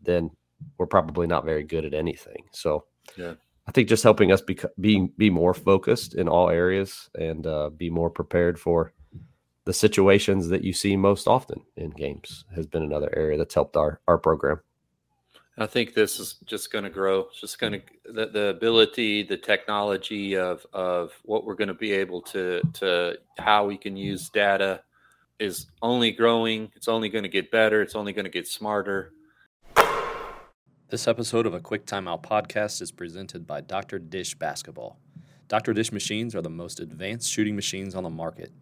then 0.02 0.31
we're 0.79 0.87
probably 0.87 1.26
not 1.26 1.44
very 1.44 1.64
good 1.64 1.84
at 1.84 1.94
anything. 1.94 2.44
So 2.52 2.84
yeah. 3.17 3.34
I 3.67 3.73
think 3.73 3.88
just 3.88 4.02
helping 4.02 4.32
us 4.32 4.40
be 4.40 4.58
be, 4.81 5.08
be 5.17 5.31
more 5.31 5.55
focused 5.55 6.14
in 6.14 6.29
all 6.29 6.50
areas 6.50 7.11
and 7.14 7.46
uh, 7.46 7.70
be 7.70 7.90
more 7.90 8.11
prepared 8.11 8.58
for 8.58 8.93
the 9.64 9.73
situations 9.73 10.49
that 10.49 10.64
you 10.64 10.73
see 10.73 10.96
most 10.96 11.29
often 11.29 11.62
in 11.76 11.90
games 11.90 12.44
has 12.55 12.67
been 12.67 12.82
another 12.82 13.12
area 13.17 13.38
that's 13.38 13.55
helped 13.55 13.76
our 13.76 14.00
our 14.08 14.19
program. 14.19 14.61
I 15.58 15.67
think 15.67 15.93
this 15.93 16.19
is 16.19 16.37
just 16.46 16.73
going 16.73 16.84
to 16.84 16.90
grow. 16.90 17.26
It's 17.31 17.40
just 17.40 17.58
going 17.58 17.75
to 17.75 17.82
the, 18.11 18.26
the 18.26 18.46
ability, 18.46 19.25
the 19.25 19.37
technology 19.37 20.37
of 20.37 20.67
of 20.73 21.12
what 21.24 21.44
we're 21.44 21.55
going 21.55 21.69
to 21.69 21.74
be 21.74 21.93
able 21.93 22.22
to 22.22 22.62
to 22.74 23.19
how 23.39 23.67
we 23.67 23.77
can 23.77 23.96
use 23.96 24.31
data 24.31 24.82
is 25.39 25.67
only 25.81 26.10
growing. 26.10 26.70
It's 26.74 26.89
only 26.89 27.08
going 27.08 27.24
to 27.24 27.29
get 27.29 27.51
better. 27.51 27.82
It's 27.82 27.94
only 27.94 28.12
going 28.12 28.24
to 28.24 28.31
get 28.31 28.46
smarter. 28.46 29.12
This 30.89 31.08
episode 31.08 31.46
of 31.46 31.55
a 31.55 31.60
Quick 31.60 31.86
Timeout 31.86 32.22
podcast 32.22 32.82
is 32.82 32.93
presented 32.93 33.46
by 33.46 33.62
Dr. 33.62 33.98
Dish 33.98 34.34
Basketball. 34.34 34.98
Dr. 35.48 35.72
Dish 35.72 35.93
machines 35.93 36.34
are 36.34 36.43
the 36.43 36.51
most 36.51 36.81
advanced 36.81 37.31
shooting 37.31 37.56
machines 37.56 37.94
on 37.94 38.03
the 38.03 38.10
market. 38.10 38.53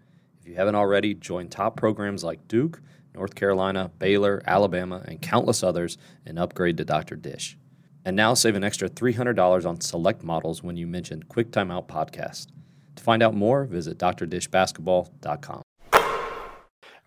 If 0.40 0.46
you 0.46 0.54
haven't 0.54 0.76
already, 0.76 1.14
join 1.14 1.48
top 1.48 1.76
programs 1.76 2.22
like 2.24 2.46
Duke 2.48 2.80
North 3.14 3.34
Carolina, 3.34 3.90
Baylor, 3.98 4.42
Alabama, 4.46 5.02
and 5.06 5.20
countless 5.20 5.62
others, 5.62 5.98
and 6.24 6.38
upgrade 6.38 6.76
to 6.76 6.84
Dr. 6.84 7.16
Dish. 7.16 7.56
And 8.04 8.16
now 8.16 8.34
save 8.34 8.54
an 8.54 8.64
extra 8.64 8.88
$300 8.88 9.66
on 9.66 9.80
select 9.80 10.22
models 10.22 10.62
when 10.62 10.76
you 10.76 10.86
mention 10.86 11.22
Quick 11.24 11.50
Timeout 11.50 11.86
Podcast. 11.86 12.46
To 12.96 13.02
find 13.02 13.22
out 13.22 13.34
more, 13.34 13.64
visit 13.64 13.98
drdishbasketball.com. 13.98 15.62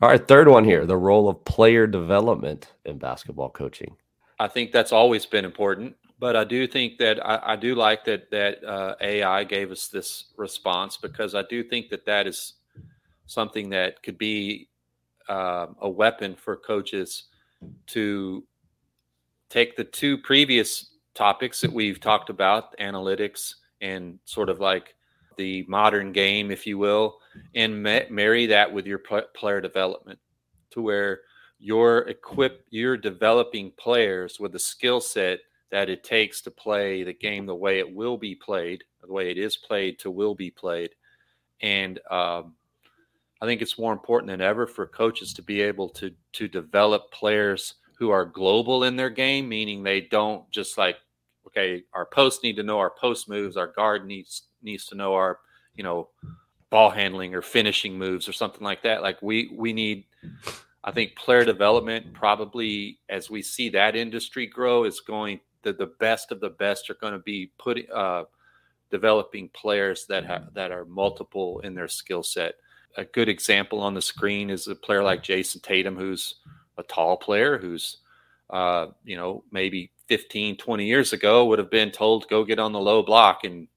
All 0.03 0.09
right, 0.09 0.27
third 0.27 0.49
one 0.49 0.65
here 0.65 0.85
the 0.85 0.97
role 0.97 1.29
of 1.29 1.45
player 1.45 1.87
development 1.87 2.73
in 2.83 2.97
basketball 2.97 3.49
coaching. 3.49 3.95
I 4.37 4.49
think 4.49 4.73
that's 4.73 4.91
always 4.91 5.25
been 5.25 5.45
important, 5.45 5.95
but 6.19 6.35
I 6.35 6.43
do 6.43 6.67
think 6.67 6.97
that 6.97 7.25
I, 7.25 7.53
I 7.53 7.55
do 7.55 7.73
like 7.73 8.03
that 8.03 8.29
that 8.29 8.61
uh, 8.65 8.95
AI 8.99 9.45
gave 9.45 9.71
us 9.71 9.87
this 9.87 10.25
response 10.35 10.97
because 10.97 11.35
I 11.35 11.43
do 11.43 11.63
think 11.63 11.87
that 11.87 12.05
that 12.05 12.27
is 12.27 12.55
something 13.27 13.69
that 13.69 14.03
could 14.03 14.17
be 14.17 14.67
uh, 15.29 15.67
a 15.79 15.89
weapon 15.89 16.35
for 16.35 16.57
coaches 16.57 17.29
to 17.87 18.43
take 19.49 19.77
the 19.77 19.85
two 19.85 20.17
previous 20.17 20.97
topics 21.15 21.61
that 21.61 21.71
we've 21.71 22.01
talked 22.01 22.29
about 22.29 22.77
analytics 22.77 23.53
and 23.79 24.19
sort 24.25 24.49
of 24.49 24.59
like 24.59 24.95
the 25.37 25.65
modern 25.67 26.11
game 26.11 26.51
if 26.51 26.65
you 26.67 26.77
will 26.77 27.19
and 27.55 27.81
ma- 27.81 27.99
marry 28.09 28.45
that 28.45 28.71
with 28.71 28.85
your 28.85 29.01
player 29.35 29.61
development 29.61 30.19
to 30.71 30.81
where 30.81 31.21
you're 31.59 31.99
equipped 32.09 32.67
you're 32.69 32.97
developing 32.97 33.71
players 33.77 34.39
with 34.39 34.51
the 34.51 34.59
skill 34.59 34.99
set 34.99 35.39
that 35.71 35.89
it 35.89 36.03
takes 36.03 36.41
to 36.41 36.51
play 36.51 37.03
the 37.03 37.13
game 37.13 37.45
the 37.45 37.55
way 37.55 37.79
it 37.79 37.95
will 37.95 38.17
be 38.17 38.35
played 38.35 38.83
the 39.05 39.13
way 39.13 39.29
it 39.29 39.37
is 39.37 39.57
played 39.57 39.99
to 39.99 40.11
will 40.11 40.35
be 40.35 40.49
played. 40.49 40.91
And 41.61 41.99
um, 42.09 42.55
I 43.41 43.45
think 43.45 43.61
it's 43.61 43.79
more 43.79 43.93
important 43.93 44.29
than 44.29 44.41
ever 44.41 44.65
for 44.67 44.85
coaches 44.87 45.33
to 45.35 45.41
be 45.41 45.61
able 45.61 45.89
to 45.89 46.11
to 46.33 46.47
develop 46.47 47.11
players 47.11 47.75
who 47.97 48.09
are 48.09 48.25
global 48.25 48.85
in 48.85 48.95
their 48.95 49.09
game, 49.09 49.47
meaning 49.47 49.83
they 49.83 50.01
don't 50.01 50.49
just 50.51 50.77
like, 50.77 50.97
okay, 51.55 51.83
our 51.93 52.05
posts 52.05 52.43
need 52.43 52.55
to 52.55 52.63
know 52.63 52.79
our 52.79 52.89
post 52.89 53.29
moves, 53.29 53.57
our 53.57 53.67
guard 53.67 54.05
needs 54.05 54.43
needs 54.61 54.85
to 54.87 54.95
know 54.95 55.13
our, 55.13 55.39
you 55.75 55.83
know, 55.83 56.09
ball 56.69 56.89
handling 56.89 57.35
or 57.35 57.41
finishing 57.41 57.97
moves 57.97 58.27
or 58.27 58.33
something 58.33 58.63
like 58.63 58.83
that. 58.83 59.01
Like 59.01 59.21
we 59.21 59.53
we 59.55 59.73
need 59.73 60.05
I 60.83 60.91
think 60.91 61.15
player 61.15 61.45
development 61.45 62.13
probably 62.13 62.99
as 63.09 63.29
we 63.29 63.41
see 63.41 63.69
that 63.69 63.95
industry 63.95 64.47
grow 64.47 64.83
is 64.83 64.99
going 64.99 65.39
the, 65.63 65.73
the 65.73 65.91
best 65.99 66.31
of 66.31 66.39
the 66.39 66.49
best 66.49 66.89
are 66.89 66.95
going 66.95 67.13
to 67.13 67.19
be 67.19 67.51
putting 67.57 67.85
uh, 67.93 68.23
developing 68.91 69.49
players 69.49 70.05
that 70.07 70.25
have 70.25 70.53
that 70.53 70.71
are 70.71 70.85
multiple 70.85 71.59
in 71.61 71.73
their 71.73 71.87
skill 71.87 72.23
set. 72.23 72.55
A 72.97 73.05
good 73.05 73.29
example 73.29 73.79
on 73.81 73.93
the 73.93 74.01
screen 74.01 74.49
is 74.49 74.67
a 74.67 74.75
player 74.75 75.03
like 75.03 75.23
Jayson 75.23 75.61
Tatum, 75.61 75.95
who's 75.95 76.35
a 76.77 76.83
tall 76.83 77.17
player, 77.17 77.57
who's 77.57 77.97
uh, 78.49 78.87
you 79.03 79.15
know 79.15 79.43
maybe 79.51 79.91
15, 80.07 80.57
20 80.57 80.85
years 80.85 81.13
ago 81.13 81.45
would 81.45 81.59
have 81.59 81.71
been 81.71 81.91
told 81.91 82.27
go 82.27 82.43
get 82.43 82.59
on 82.59 82.73
the 82.73 82.79
low 82.79 83.03
block 83.03 83.43
and 83.43 83.67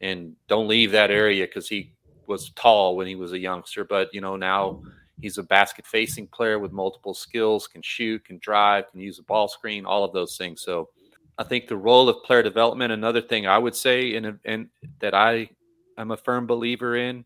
and 0.00 0.34
don't 0.48 0.68
leave 0.68 0.90
that 0.92 1.10
area 1.10 1.46
because 1.46 1.68
he 1.68 1.94
was 2.26 2.50
tall 2.50 2.96
when 2.96 3.06
he 3.06 3.14
was 3.14 3.32
a 3.32 3.38
youngster. 3.38 3.84
But 3.84 4.12
you 4.12 4.20
know 4.20 4.36
now 4.36 4.82
he's 5.20 5.38
a 5.38 5.42
basket 5.42 5.86
facing 5.86 6.26
player 6.28 6.58
with 6.58 6.72
multiple 6.72 7.14
skills, 7.14 7.66
can 7.66 7.82
shoot, 7.82 8.24
can 8.24 8.38
drive, 8.38 8.90
can 8.90 9.00
use 9.00 9.18
a 9.18 9.22
ball 9.22 9.48
screen, 9.48 9.86
all 9.86 10.04
of 10.04 10.12
those 10.12 10.36
things. 10.36 10.62
So 10.62 10.90
I 11.38 11.44
think 11.44 11.66
the 11.66 11.76
role 11.76 12.08
of 12.08 12.22
player 12.24 12.42
development, 12.42 12.92
another 12.92 13.20
thing 13.20 13.46
I 13.46 13.58
would 13.58 13.74
say, 13.74 14.14
and, 14.16 14.38
and 14.44 14.68
that 15.00 15.14
I 15.14 15.50
am 15.98 16.10
a 16.10 16.16
firm 16.16 16.46
believer 16.46 16.96
in, 16.96 17.24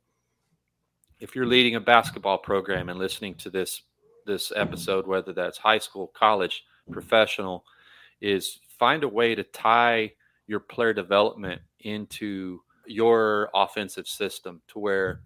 if 1.20 1.34
you're 1.34 1.46
leading 1.46 1.74
a 1.74 1.80
basketball 1.80 2.38
program 2.38 2.88
and 2.88 2.98
listening 2.98 3.34
to 3.36 3.50
this 3.50 3.82
this 4.26 4.52
episode, 4.54 5.06
whether 5.06 5.32
that's 5.32 5.56
high 5.56 5.78
school, 5.78 6.12
college, 6.14 6.64
professional, 6.92 7.64
is 8.20 8.58
find 8.78 9.04
a 9.04 9.08
way 9.08 9.34
to 9.34 9.42
tie 9.42 10.12
your 10.46 10.60
player 10.60 10.92
development 10.92 11.60
into 11.80 12.60
your 12.86 13.50
offensive 13.54 14.08
system 14.08 14.62
to 14.68 14.78
where 14.78 15.20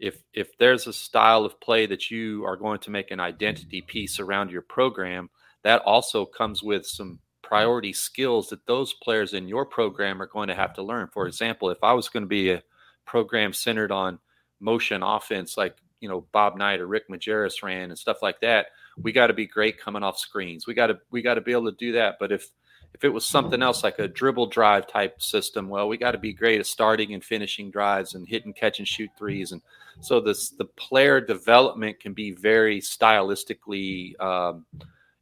if 0.00 0.22
if 0.32 0.56
there's 0.58 0.86
a 0.86 0.92
style 0.92 1.44
of 1.44 1.60
play 1.60 1.86
that 1.86 2.10
you 2.10 2.44
are 2.44 2.56
going 2.56 2.78
to 2.78 2.90
make 2.90 3.10
an 3.10 3.20
identity 3.20 3.82
piece 3.82 4.18
around 4.18 4.50
your 4.50 4.62
program 4.62 5.28
that 5.62 5.82
also 5.82 6.24
comes 6.24 6.62
with 6.62 6.86
some 6.86 7.18
priority 7.42 7.92
skills 7.92 8.48
that 8.48 8.66
those 8.66 8.94
players 8.94 9.34
in 9.34 9.48
your 9.48 9.66
program 9.66 10.20
are 10.20 10.26
going 10.26 10.48
to 10.48 10.54
have 10.54 10.72
to 10.74 10.82
learn. 10.82 11.08
For 11.12 11.26
example, 11.26 11.70
if 11.70 11.78
I 11.82 11.92
was 11.92 12.08
going 12.08 12.22
to 12.22 12.28
be 12.28 12.50
a 12.50 12.62
program 13.04 13.52
centered 13.52 13.92
on 13.92 14.18
motion 14.60 15.02
offense, 15.02 15.56
like 15.56 15.76
you 16.00 16.08
know 16.08 16.26
Bob 16.32 16.56
Knight 16.56 16.80
or 16.80 16.86
Rick 16.86 17.08
Majerus 17.08 17.62
ran 17.62 17.90
and 17.90 17.98
stuff 17.98 18.22
like 18.22 18.40
that, 18.40 18.66
we 19.00 19.12
got 19.12 19.28
to 19.28 19.32
be 19.32 19.46
great 19.46 19.78
coming 19.78 20.02
off 20.02 20.18
screens. 20.18 20.66
We 20.66 20.74
got 20.74 20.88
to 20.88 20.98
we 21.10 21.22
got 21.22 21.34
to 21.34 21.40
be 21.40 21.52
able 21.52 21.70
to 21.70 21.76
do 21.76 21.92
that. 21.92 22.16
But 22.18 22.32
if 22.32 22.48
if 22.94 23.02
it 23.02 23.08
was 23.08 23.26
something 23.26 23.60
else 23.60 23.82
like 23.82 23.98
a 23.98 24.06
dribble 24.06 24.46
drive 24.46 24.86
type 24.86 25.20
system, 25.20 25.68
well, 25.68 25.88
we 25.88 25.96
got 25.96 26.12
to 26.12 26.18
be 26.18 26.32
great 26.32 26.60
at 26.60 26.66
starting 26.66 27.12
and 27.12 27.24
finishing 27.24 27.70
drives 27.70 28.14
and 28.14 28.28
hitting 28.28 28.52
catch 28.52 28.78
and 28.78 28.86
shoot 28.86 29.10
threes. 29.18 29.50
And 29.52 29.60
so 30.00 30.20
this 30.20 30.50
the 30.50 30.64
player 30.64 31.20
development 31.20 31.98
can 31.98 32.12
be 32.12 32.32
very 32.32 32.80
stylistically 32.80 34.20
um, 34.20 34.66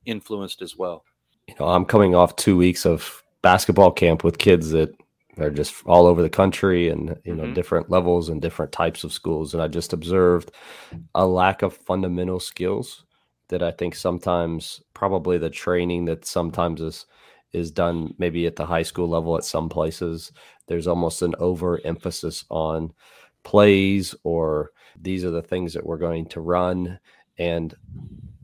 influenced 0.04 0.60
as 0.60 0.76
well 0.76 1.04
you 1.48 1.54
know, 1.58 1.66
I'm 1.66 1.84
coming 1.84 2.14
off 2.14 2.36
two 2.36 2.56
weeks 2.56 2.86
of 2.86 3.22
basketball 3.42 3.90
camp 3.90 4.24
with 4.24 4.38
kids 4.38 4.70
that 4.70 4.94
are 5.38 5.50
just 5.50 5.74
all 5.86 6.06
over 6.06 6.22
the 6.22 6.30
country 6.30 6.88
and 6.88 7.18
you 7.24 7.34
know 7.34 7.44
mm-hmm. 7.44 7.54
different 7.54 7.90
levels 7.90 8.28
and 8.28 8.42
different 8.42 8.70
types 8.70 9.02
of 9.02 9.14
schools 9.14 9.54
and 9.54 9.62
i 9.62 9.66
just 9.66 9.94
observed 9.94 10.52
a 11.14 11.26
lack 11.26 11.62
of 11.62 11.74
fundamental 11.74 12.38
skills 12.38 13.04
that 13.52 13.62
i 13.62 13.70
think 13.70 13.94
sometimes 13.94 14.82
probably 14.94 15.38
the 15.38 15.50
training 15.50 16.04
that 16.04 16.24
sometimes 16.24 16.80
is 16.80 17.06
is 17.52 17.70
done 17.70 18.14
maybe 18.18 18.46
at 18.46 18.56
the 18.56 18.66
high 18.66 18.82
school 18.82 19.08
level 19.08 19.36
at 19.36 19.44
some 19.44 19.68
places 19.68 20.32
there's 20.66 20.86
almost 20.86 21.22
an 21.22 21.34
overemphasis 21.38 22.44
on 22.50 22.92
plays 23.44 24.14
or 24.24 24.70
these 25.00 25.24
are 25.24 25.30
the 25.30 25.42
things 25.42 25.74
that 25.74 25.84
we're 25.84 25.98
going 25.98 26.26
to 26.26 26.40
run 26.40 26.98
and 27.38 27.74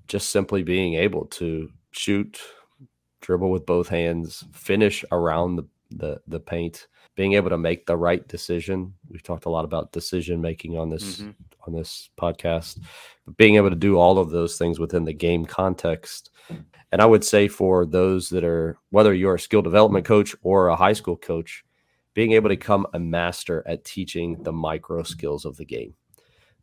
just 0.07 0.31
simply 0.31 0.63
being 0.63 0.95
able 0.95 1.27
to 1.27 1.71
shoot 1.91 2.41
dribble 3.21 3.51
with 3.51 3.67
both 3.67 3.89
hands, 3.89 4.45
finish 4.53 5.05
around 5.13 5.57
the, 5.57 5.67
the, 5.91 6.21
the 6.27 6.41
paint, 6.41 6.87
being 7.19 7.33
able 7.33 7.51
to 7.51 7.59
make 7.59 7.85
the 7.85 7.97
right 7.97 8.29
decision. 8.29 8.95
We've 9.11 9.25
talked 9.25 9.47
a 9.47 9.51
lot 9.51 9.65
about 9.65 9.91
decision 9.91 10.41
making 10.41 10.79
on 10.79 10.89
this 10.89 11.17
mm-hmm. 11.17 11.31
on 11.67 11.73
this 11.73 12.11
podcast, 12.17 12.79
but 13.27 13.37
being 13.37 13.57
able 13.57 13.71
to 13.71 13.77
do 13.77 13.99
all 13.99 14.19
of 14.19 14.31
those 14.31 14.57
things 14.57 14.79
within 14.79 15.05
the 15.05 15.13
game 15.13 15.45
context. 15.45 16.31
And 16.93 17.03
I 17.03 17.07
would 17.07 17.25
say 17.25 17.49
for 17.49 17.85
those 17.85 18.29
that 18.29 18.45
are 18.45 18.79
whether 18.91 19.13
you're 19.13 19.35
a 19.35 19.41
skill 19.41 19.63
development 19.63 20.07
coach 20.07 20.37
or 20.43 20.69
a 20.69 20.77
high 20.77 20.93
school 20.93 21.17
coach, 21.17 21.65
being 22.15 22.35
able 22.35 22.51
to 22.51 22.55
become 22.55 22.87
a 22.95 23.01
master 23.01 23.65
at 23.67 23.85
teaching 23.85 24.41
the 24.45 24.53
micro 24.53 25.03
skills 25.03 25.45
of 25.45 25.57
the 25.57 25.65
game. 25.65 25.95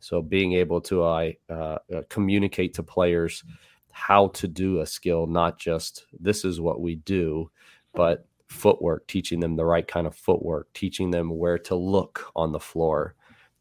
So 0.00 0.22
being 0.22 0.54
able 0.54 0.80
to 0.82 1.02
uh, 1.02 1.32
uh, 1.50 1.78
communicate 2.08 2.72
to 2.74 2.82
players 2.82 3.44
how 3.90 4.28
to 4.28 4.48
do 4.48 4.80
a 4.80 4.86
skill, 4.86 5.26
not 5.26 5.58
just 5.58 6.06
this 6.18 6.46
is 6.46 6.62
what 6.62 6.80
we 6.80 6.94
do, 6.94 7.50
but 7.92 8.26
footwork, 8.48 9.06
teaching 9.06 9.40
them 9.40 9.56
the 9.56 9.64
right 9.64 9.86
kind 9.86 10.06
of 10.06 10.14
footwork, 10.14 10.72
teaching 10.72 11.10
them 11.10 11.30
where 11.30 11.58
to 11.58 11.74
look 11.74 12.30
on 12.36 12.52
the 12.52 12.60
floor. 12.60 13.14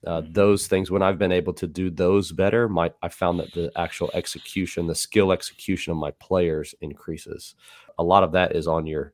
Uh, 0.06 0.22
mm-hmm. 0.22 0.34
those 0.34 0.68
things, 0.68 0.92
when 0.92 1.01
I've 1.01 1.18
been 1.18 1.32
able 1.32 1.54
to 1.54 1.68
do 1.68 1.89
those 1.89 2.32
better, 2.32 2.70
my 2.70 2.92
I 3.01 3.10
found 3.10 3.39
that 3.39 3.54
the 3.54 3.72
actual 3.75 4.12
execution, 4.13 4.88
the 4.88 4.96
skill 4.96 5.32
execution 5.32 5.92
of 5.92 5.98
my 5.98 6.12
players 6.12 6.75
increases. 6.82 7.56
A 7.98 8.04
lot 8.04 8.24
of 8.24 8.34
that 8.34 8.56
is 8.56 8.68
on 8.68 8.86
your 8.86 9.13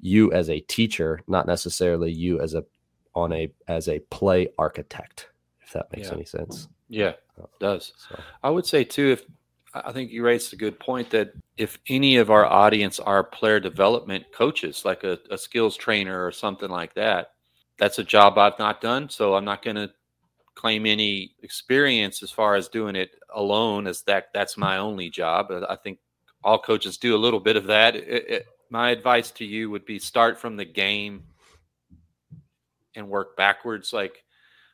you 0.00 0.32
as 0.32 0.50
a 0.50 0.60
teacher, 0.60 1.20
not 1.26 1.46
necessarily 1.46 2.12
you 2.12 2.40
as 2.40 2.54
a 2.54 2.64
on 3.14 3.32
a 3.32 3.50
as 3.66 3.88
a 3.88 4.00
play 4.10 4.48
architect, 4.58 5.28
if 5.62 5.72
that 5.72 5.90
makes 5.94 6.08
yeah. 6.08 6.14
any 6.14 6.24
sense. 6.24 6.68
Yeah, 6.88 7.14
it 7.38 7.50
does. 7.58 7.92
So. 8.08 8.20
I 8.42 8.50
would 8.50 8.66
say 8.66 8.84
too, 8.84 9.12
if 9.12 9.24
I 9.74 9.92
think 9.92 10.10
you 10.10 10.24
raised 10.24 10.52
a 10.52 10.56
good 10.56 10.78
point 10.80 11.10
that 11.10 11.32
if 11.56 11.78
any 11.88 12.16
of 12.16 12.30
our 12.30 12.46
audience 12.46 12.98
are 12.98 13.22
player 13.22 13.60
development 13.60 14.24
coaches, 14.32 14.84
like 14.84 15.04
a, 15.04 15.18
a 15.30 15.36
skills 15.36 15.76
trainer 15.76 16.24
or 16.24 16.32
something 16.32 16.70
like 16.70 16.94
that, 16.94 17.32
that's 17.78 17.98
a 17.98 18.04
job 18.04 18.38
I've 18.38 18.58
not 18.58 18.80
done. 18.80 19.08
So 19.10 19.34
I'm 19.34 19.44
not 19.44 19.62
going 19.62 19.76
to 19.76 19.90
claim 20.54 20.86
any 20.86 21.32
experience 21.42 22.22
as 22.22 22.30
far 22.30 22.56
as 22.56 22.68
doing 22.68 22.96
it 22.96 23.10
alone 23.34 23.86
as 23.86 24.02
that 24.02 24.28
that's 24.34 24.56
my 24.56 24.78
only 24.78 25.08
job. 25.08 25.52
I 25.68 25.76
think 25.76 25.98
all 26.42 26.58
coaches 26.58 26.96
do 26.98 27.14
a 27.14 27.18
little 27.18 27.40
bit 27.40 27.56
of 27.56 27.66
that. 27.66 27.94
It, 27.94 28.30
it, 28.30 28.46
my 28.70 28.90
advice 28.90 29.30
to 29.32 29.44
you 29.44 29.70
would 29.70 29.84
be 29.84 29.98
start 29.98 30.38
from 30.38 30.56
the 30.56 30.64
game 30.64 31.22
and 32.96 33.08
work 33.08 33.36
backwards. 33.36 33.92
Like 33.92 34.24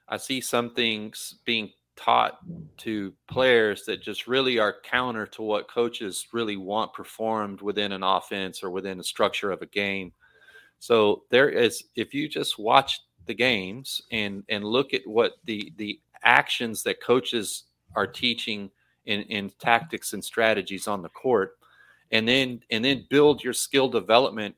I 0.09 0.17
see 0.17 0.41
some 0.41 0.71
things 0.71 1.35
being 1.45 1.71
taught 1.97 2.39
to 2.79 3.13
players 3.29 3.85
that 3.85 4.03
just 4.03 4.27
really 4.27 4.59
are 4.59 4.77
counter 4.83 5.27
to 5.27 5.43
what 5.43 5.69
coaches 5.69 6.27
really 6.33 6.57
want 6.57 6.93
performed 6.93 7.61
within 7.61 7.93
an 7.93 8.03
offense 8.03 8.63
or 8.63 8.71
within 8.71 8.99
the 8.99 9.05
structure 9.05 9.51
of 9.51 9.63
a 9.63 9.67
game. 9.67 10.13
So 10.79 11.23
there 11.31 11.49
is 11.49 11.85
if 11.97 12.13
you 12.13 12.29
just 12.29 12.59
watch 12.59 13.01
the 13.27 13.35
games 13.35 14.03
and 14.11 14.45
and 14.49 14.65
look 14.65 14.93
at 14.93 15.07
what 15.07 15.35
the 15.45 15.73
the 15.77 16.01
actions 16.23 16.83
that 16.83 17.03
coaches 17.03 17.65
are 17.95 18.07
teaching 18.07 18.71
in 19.07 19.23
in 19.23 19.51
tactics 19.59 20.13
and 20.13 20.25
strategies 20.25 20.89
on 20.89 21.03
the 21.03 21.09
court 21.11 21.57
and 22.11 22.29
then 22.29 22.61
and 22.71 22.85
then 22.85 23.07
build 23.09 23.43
your 23.43 23.53
skill 23.53 23.89
development 23.89 24.55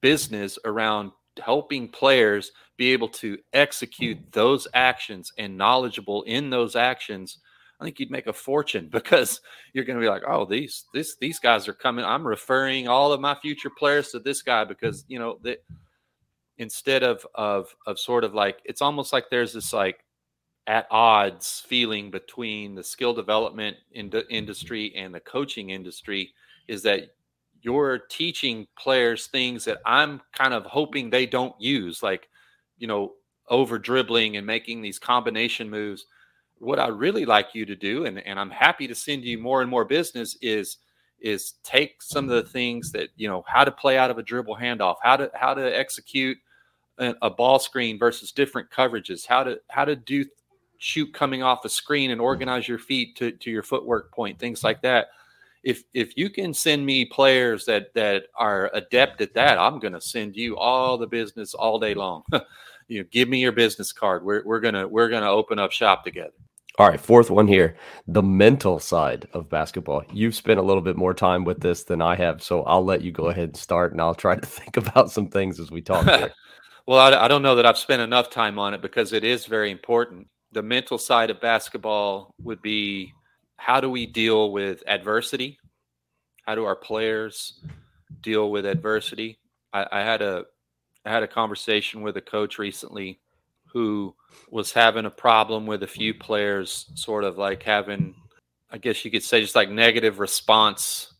business 0.00 0.58
around 0.64 1.10
helping 1.38 1.88
players 1.88 2.52
be 2.76 2.92
able 2.92 3.08
to 3.08 3.38
execute 3.52 4.18
mm. 4.18 4.32
those 4.32 4.68
actions 4.74 5.32
and 5.38 5.56
knowledgeable 5.56 6.22
in 6.22 6.50
those 6.50 6.76
actions, 6.76 7.38
I 7.80 7.84
think 7.84 7.98
you'd 7.98 8.10
make 8.10 8.26
a 8.26 8.32
fortune 8.32 8.88
because 8.92 9.40
you're 9.72 9.84
going 9.84 9.98
to 9.98 10.04
be 10.04 10.08
like, 10.08 10.22
oh, 10.26 10.44
these 10.44 10.84
this 10.92 11.16
these 11.16 11.38
guys 11.38 11.68
are 11.68 11.74
coming. 11.74 12.04
I'm 12.04 12.26
referring 12.26 12.88
all 12.88 13.12
of 13.12 13.20
my 13.20 13.34
future 13.34 13.70
players 13.70 14.10
to 14.10 14.18
this 14.18 14.42
guy 14.42 14.64
because 14.64 15.04
you 15.08 15.18
know 15.18 15.38
that 15.42 15.64
instead 16.58 17.02
of 17.02 17.26
of 17.34 17.74
of 17.86 17.98
sort 17.98 18.24
of 18.24 18.34
like 18.34 18.60
it's 18.64 18.82
almost 18.82 19.12
like 19.12 19.26
there's 19.30 19.52
this 19.52 19.72
like 19.72 20.04
at 20.66 20.86
odds 20.90 21.62
feeling 21.68 22.10
between 22.10 22.74
the 22.74 22.82
skill 22.82 23.12
development 23.12 23.76
in 23.92 24.10
industry 24.30 24.92
and 24.96 25.14
the 25.14 25.20
coaching 25.20 25.70
industry 25.70 26.32
is 26.66 26.82
that 26.82 27.14
you're 27.62 27.98
teaching 27.98 28.66
players 28.78 29.26
things 29.26 29.64
that 29.64 29.78
I'm 29.84 30.20
kind 30.32 30.54
of 30.54 30.64
hoping 30.64 31.10
they 31.10 31.26
don't 31.26 31.54
use, 31.60 32.02
like, 32.02 32.28
you 32.78 32.86
know, 32.86 33.14
over 33.48 33.78
dribbling 33.78 34.36
and 34.36 34.46
making 34.46 34.82
these 34.82 34.98
combination 34.98 35.70
moves. 35.70 36.06
What 36.58 36.78
I 36.78 36.88
really 36.88 37.24
like 37.24 37.54
you 37.54 37.66
to 37.66 37.76
do, 37.76 38.06
and, 38.06 38.18
and 38.18 38.40
I'm 38.40 38.50
happy 38.50 38.86
to 38.88 38.94
send 38.94 39.24
you 39.24 39.38
more 39.38 39.60
and 39.60 39.70
more 39.70 39.84
business, 39.84 40.36
is 40.40 40.78
is 41.18 41.54
take 41.64 42.02
some 42.02 42.28
of 42.28 42.36
the 42.36 42.50
things 42.50 42.92
that 42.92 43.08
you 43.16 43.28
know 43.28 43.42
how 43.46 43.64
to 43.64 43.72
play 43.72 43.96
out 43.98 44.10
of 44.10 44.18
a 44.18 44.22
dribble 44.22 44.56
handoff, 44.56 44.96
how 45.02 45.16
to 45.16 45.30
how 45.34 45.54
to 45.54 45.78
execute 45.78 46.38
a, 46.98 47.14
a 47.22 47.30
ball 47.30 47.58
screen 47.58 47.98
versus 47.98 48.32
different 48.32 48.70
coverages, 48.70 49.26
how 49.26 49.42
to 49.42 49.60
how 49.68 49.84
to 49.84 49.96
do 49.96 50.24
shoot 50.78 51.12
coming 51.14 51.42
off 51.42 51.64
a 51.64 51.68
screen 51.68 52.10
and 52.10 52.20
organize 52.20 52.68
your 52.68 52.78
feet 52.78 53.16
to, 53.16 53.32
to 53.32 53.50
your 53.50 53.62
footwork 53.62 54.12
point, 54.12 54.38
things 54.38 54.62
like 54.62 54.82
that 54.82 55.08
if 55.66 55.82
if 55.92 56.16
you 56.16 56.30
can 56.30 56.54
send 56.54 56.86
me 56.86 57.04
players 57.04 57.64
that 57.64 57.92
that 57.94 58.26
are 58.38 58.70
adept 58.72 59.20
at 59.20 59.34
that, 59.34 59.58
I'm 59.58 59.80
going 59.80 59.94
to 59.94 60.00
send 60.00 60.36
you 60.36 60.56
all 60.56 60.96
the 60.96 61.08
business 61.08 61.54
all 61.54 61.80
day 61.80 61.92
long. 61.92 62.22
you 62.88 63.00
know, 63.00 63.08
give 63.10 63.28
me 63.28 63.40
your 63.40 63.50
business 63.50 63.92
card. 63.92 64.24
We're 64.24 64.44
we're 64.44 64.60
gonna 64.60 64.86
we're 64.86 65.08
gonna 65.08 65.28
open 65.28 65.58
up 65.58 65.72
shop 65.72 66.04
together. 66.04 66.32
All 66.78 66.88
right, 66.88 67.00
fourth 67.00 67.30
one 67.30 67.48
here, 67.48 67.76
the 68.06 68.22
mental 68.22 68.78
side 68.78 69.26
of 69.32 69.48
basketball. 69.48 70.04
You've 70.12 70.36
spent 70.36 70.60
a 70.60 70.62
little 70.62 70.82
bit 70.82 70.96
more 70.96 71.14
time 71.14 71.42
with 71.44 71.60
this 71.60 71.82
than 71.82 72.00
I 72.00 72.14
have, 72.14 72.42
so 72.42 72.62
I'll 72.62 72.84
let 72.84 73.02
you 73.02 73.10
go 73.10 73.26
ahead 73.26 73.48
and 73.48 73.56
start, 73.56 73.90
and 73.90 74.00
I'll 74.00 74.14
try 74.14 74.36
to 74.36 74.46
think 74.46 74.76
about 74.76 75.10
some 75.10 75.28
things 75.28 75.58
as 75.58 75.70
we 75.70 75.82
talk. 75.82 76.06
well, 76.86 76.98
I, 76.98 77.24
I 77.24 77.28
don't 77.28 77.42
know 77.42 77.56
that 77.56 77.66
I've 77.66 77.78
spent 77.78 78.02
enough 78.02 78.30
time 78.30 78.58
on 78.60 78.72
it 78.72 78.82
because 78.82 79.12
it 79.12 79.24
is 79.24 79.46
very 79.46 79.72
important. 79.72 80.28
The 80.52 80.62
mental 80.62 80.98
side 80.98 81.30
of 81.30 81.40
basketball 81.40 82.34
would 82.40 82.62
be 82.62 83.12
how 83.56 83.80
do 83.80 83.90
we 83.90 84.06
deal 84.06 84.52
with 84.52 84.82
adversity? 84.86 85.58
How 86.46 86.54
do 86.54 86.64
our 86.64 86.76
players 86.76 87.60
deal 88.22 88.50
with 88.50 88.66
adversity? 88.66 89.38
I, 89.72 89.86
I 89.90 90.00
had 90.02 90.22
a 90.22 90.44
I 91.04 91.10
had 91.10 91.22
a 91.22 91.28
conversation 91.28 92.02
with 92.02 92.16
a 92.16 92.20
coach 92.20 92.58
recently 92.58 93.20
who 93.72 94.14
was 94.50 94.72
having 94.72 95.06
a 95.06 95.10
problem 95.10 95.66
with 95.66 95.82
a 95.82 95.86
few 95.86 96.14
players, 96.14 96.90
sort 96.94 97.24
of 97.24 97.38
like 97.38 97.62
having, 97.62 98.14
I 98.70 98.78
guess 98.78 99.04
you 99.04 99.10
could 99.10 99.22
say, 99.22 99.40
just 99.40 99.54
like 99.54 99.70
negative 99.70 100.18
response 100.18 101.14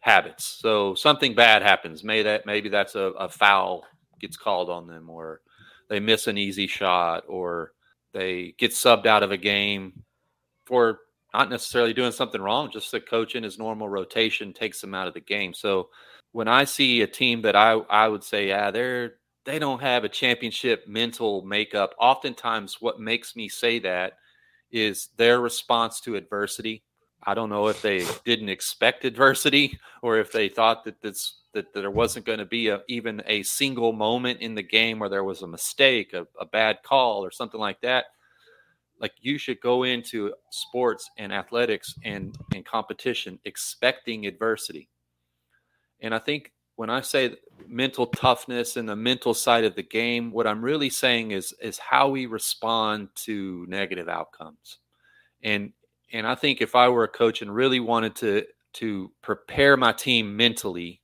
habits. 0.00 0.44
So 0.44 0.94
something 0.94 1.34
bad 1.34 1.62
happens. 1.62 2.04
Maybe 2.04 2.24
that 2.24 2.46
maybe 2.46 2.68
that's 2.68 2.94
a, 2.94 3.12
a 3.18 3.28
foul 3.28 3.84
gets 4.20 4.36
called 4.36 4.70
on 4.70 4.86
them, 4.86 5.10
or 5.10 5.40
they 5.88 6.00
miss 6.00 6.26
an 6.26 6.38
easy 6.38 6.66
shot, 6.66 7.24
or 7.28 7.72
they 8.12 8.54
get 8.58 8.70
subbed 8.70 9.06
out 9.06 9.22
of 9.22 9.32
a 9.32 9.36
game 9.36 10.04
for 10.64 11.00
not 11.34 11.50
necessarily 11.50 11.92
doing 11.92 12.12
something 12.12 12.40
wrong, 12.40 12.70
just 12.70 12.92
the 12.92 13.00
coach 13.00 13.34
in 13.34 13.42
his 13.42 13.58
normal 13.58 13.88
rotation 13.88 14.52
takes 14.52 14.80
them 14.80 14.94
out 14.94 15.08
of 15.08 15.14
the 15.14 15.20
game. 15.20 15.52
So 15.52 15.88
when 16.32 16.46
I 16.46 16.64
see 16.64 17.02
a 17.02 17.06
team 17.06 17.42
that 17.42 17.56
I 17.56 17.72
I 17.72 18.08
would 18.08 18.24
say, 18.24 18.48
yeah, 18.48 18.70
they're 18.70 19.16
they 19.44 19.58
don't 19.58 19.82
have 19.82 20.04
a 20.04 20.08
championship 20.08 20.86
mental 20.86 21.42
makeup. 21.42 21.92
Oftentimes, 21.98 22.80
what 22.80 23.00
makes 23.00 23.36
me 23.36 23.48
say 23.48 23.80
that 23.80 24.14
is 24.70 25.08
their 25.16 25.40
response 25.40 26.00
to 26.00 26.16
adversity. 26.16 26.84
I 27.22 27.34
don't 27.34 27.50
know 27.50 27.68
if 27.68 27.82
they 27.82 28.06
didn't 28.24 28.48
expect 28.48 29.04
adversity 29.04 29.78
or 30.02 30.18
if 30.18 30.30
they 30.32 30.48
thought 30.48 30.84
that 30.84 31.02
this 31.02 31.40
that 31.52 31.72
there 31.74 31.90
wasn't 31.90 32.26
going 32.26 32.40
to 32.40 32.46
be 32.46 32.68
a, 32.68 32.80
even 32.88 33.22
a 33.26 33.42
single 33.42 33.92
moment 33.92 34.40
in 34.40 34.54
the 34.54 34.62
game 34.62 34.98
where 34.98 35.08
there 35.08 35.22
was 35.24 35.42
a 35.42 35.46
mistake, 35.46 36.12
a, 36.12 36.26
a 36.40 36.46
bad 36.46 36.78
call, 36.84 37.24
or 37.24 37.30
something 37.30 37.60
like 37.60 37.80
that. 37.80 38.06
Like 39.04 39.12
you 39.20 39.36
should 39.36 39.60
go 39.60 39.82
into 39.82 40.32
sports 40.50 41.10
and 41.18 41.30
athletics 41.30 41.94
and, 42.06 42.34
and 42.54 42.64
competition 42.64 43.38
expecting 43.44 44.26
adversity. 44.26 44.88
And 46.00 46.14
I 46.14 46.18
think 46.18 46.52
when 46.76 46.88
I 46.88 47.02
say 47.02 47.36
mental 47.68 48.06
toughness 48.06 48.78
and 48.78 48.88
the 48.88 48.96
mental 48.96 49.34
side 49.34 49.64
of 49.64 49.76
the 49.76 49.82
game, 49.82 50.32
what 50.32 50.46
I'm 50.46 50.64
really 50.64 50.88
saying 50.88 51.32
is 51.32 51.52
is 51.60 51.76
how 51.76 52.08
we 52.08 52.24
respond 52.24 53.10
to 53.26 53.66
negative 53.68 54.08
outcomes. 54.08 54.78
And 55.42 55.74
and 56.10 56.26
I 56.26 56.34
think 56.34 56.62
if 56.62 56.74
I 56.74 56.88
were 56.88 57.04
a 57.04 57.08
coach 57.08 57.42
and 57.42 57.54
really 57.54 57.80
wanted 57.80 58.16
to 58.16 58.46
to 58.80 59.12
prepare 59.20 59.76
my 59.76 59.92
team 59.92 60.34
mentally, 60.34 61.02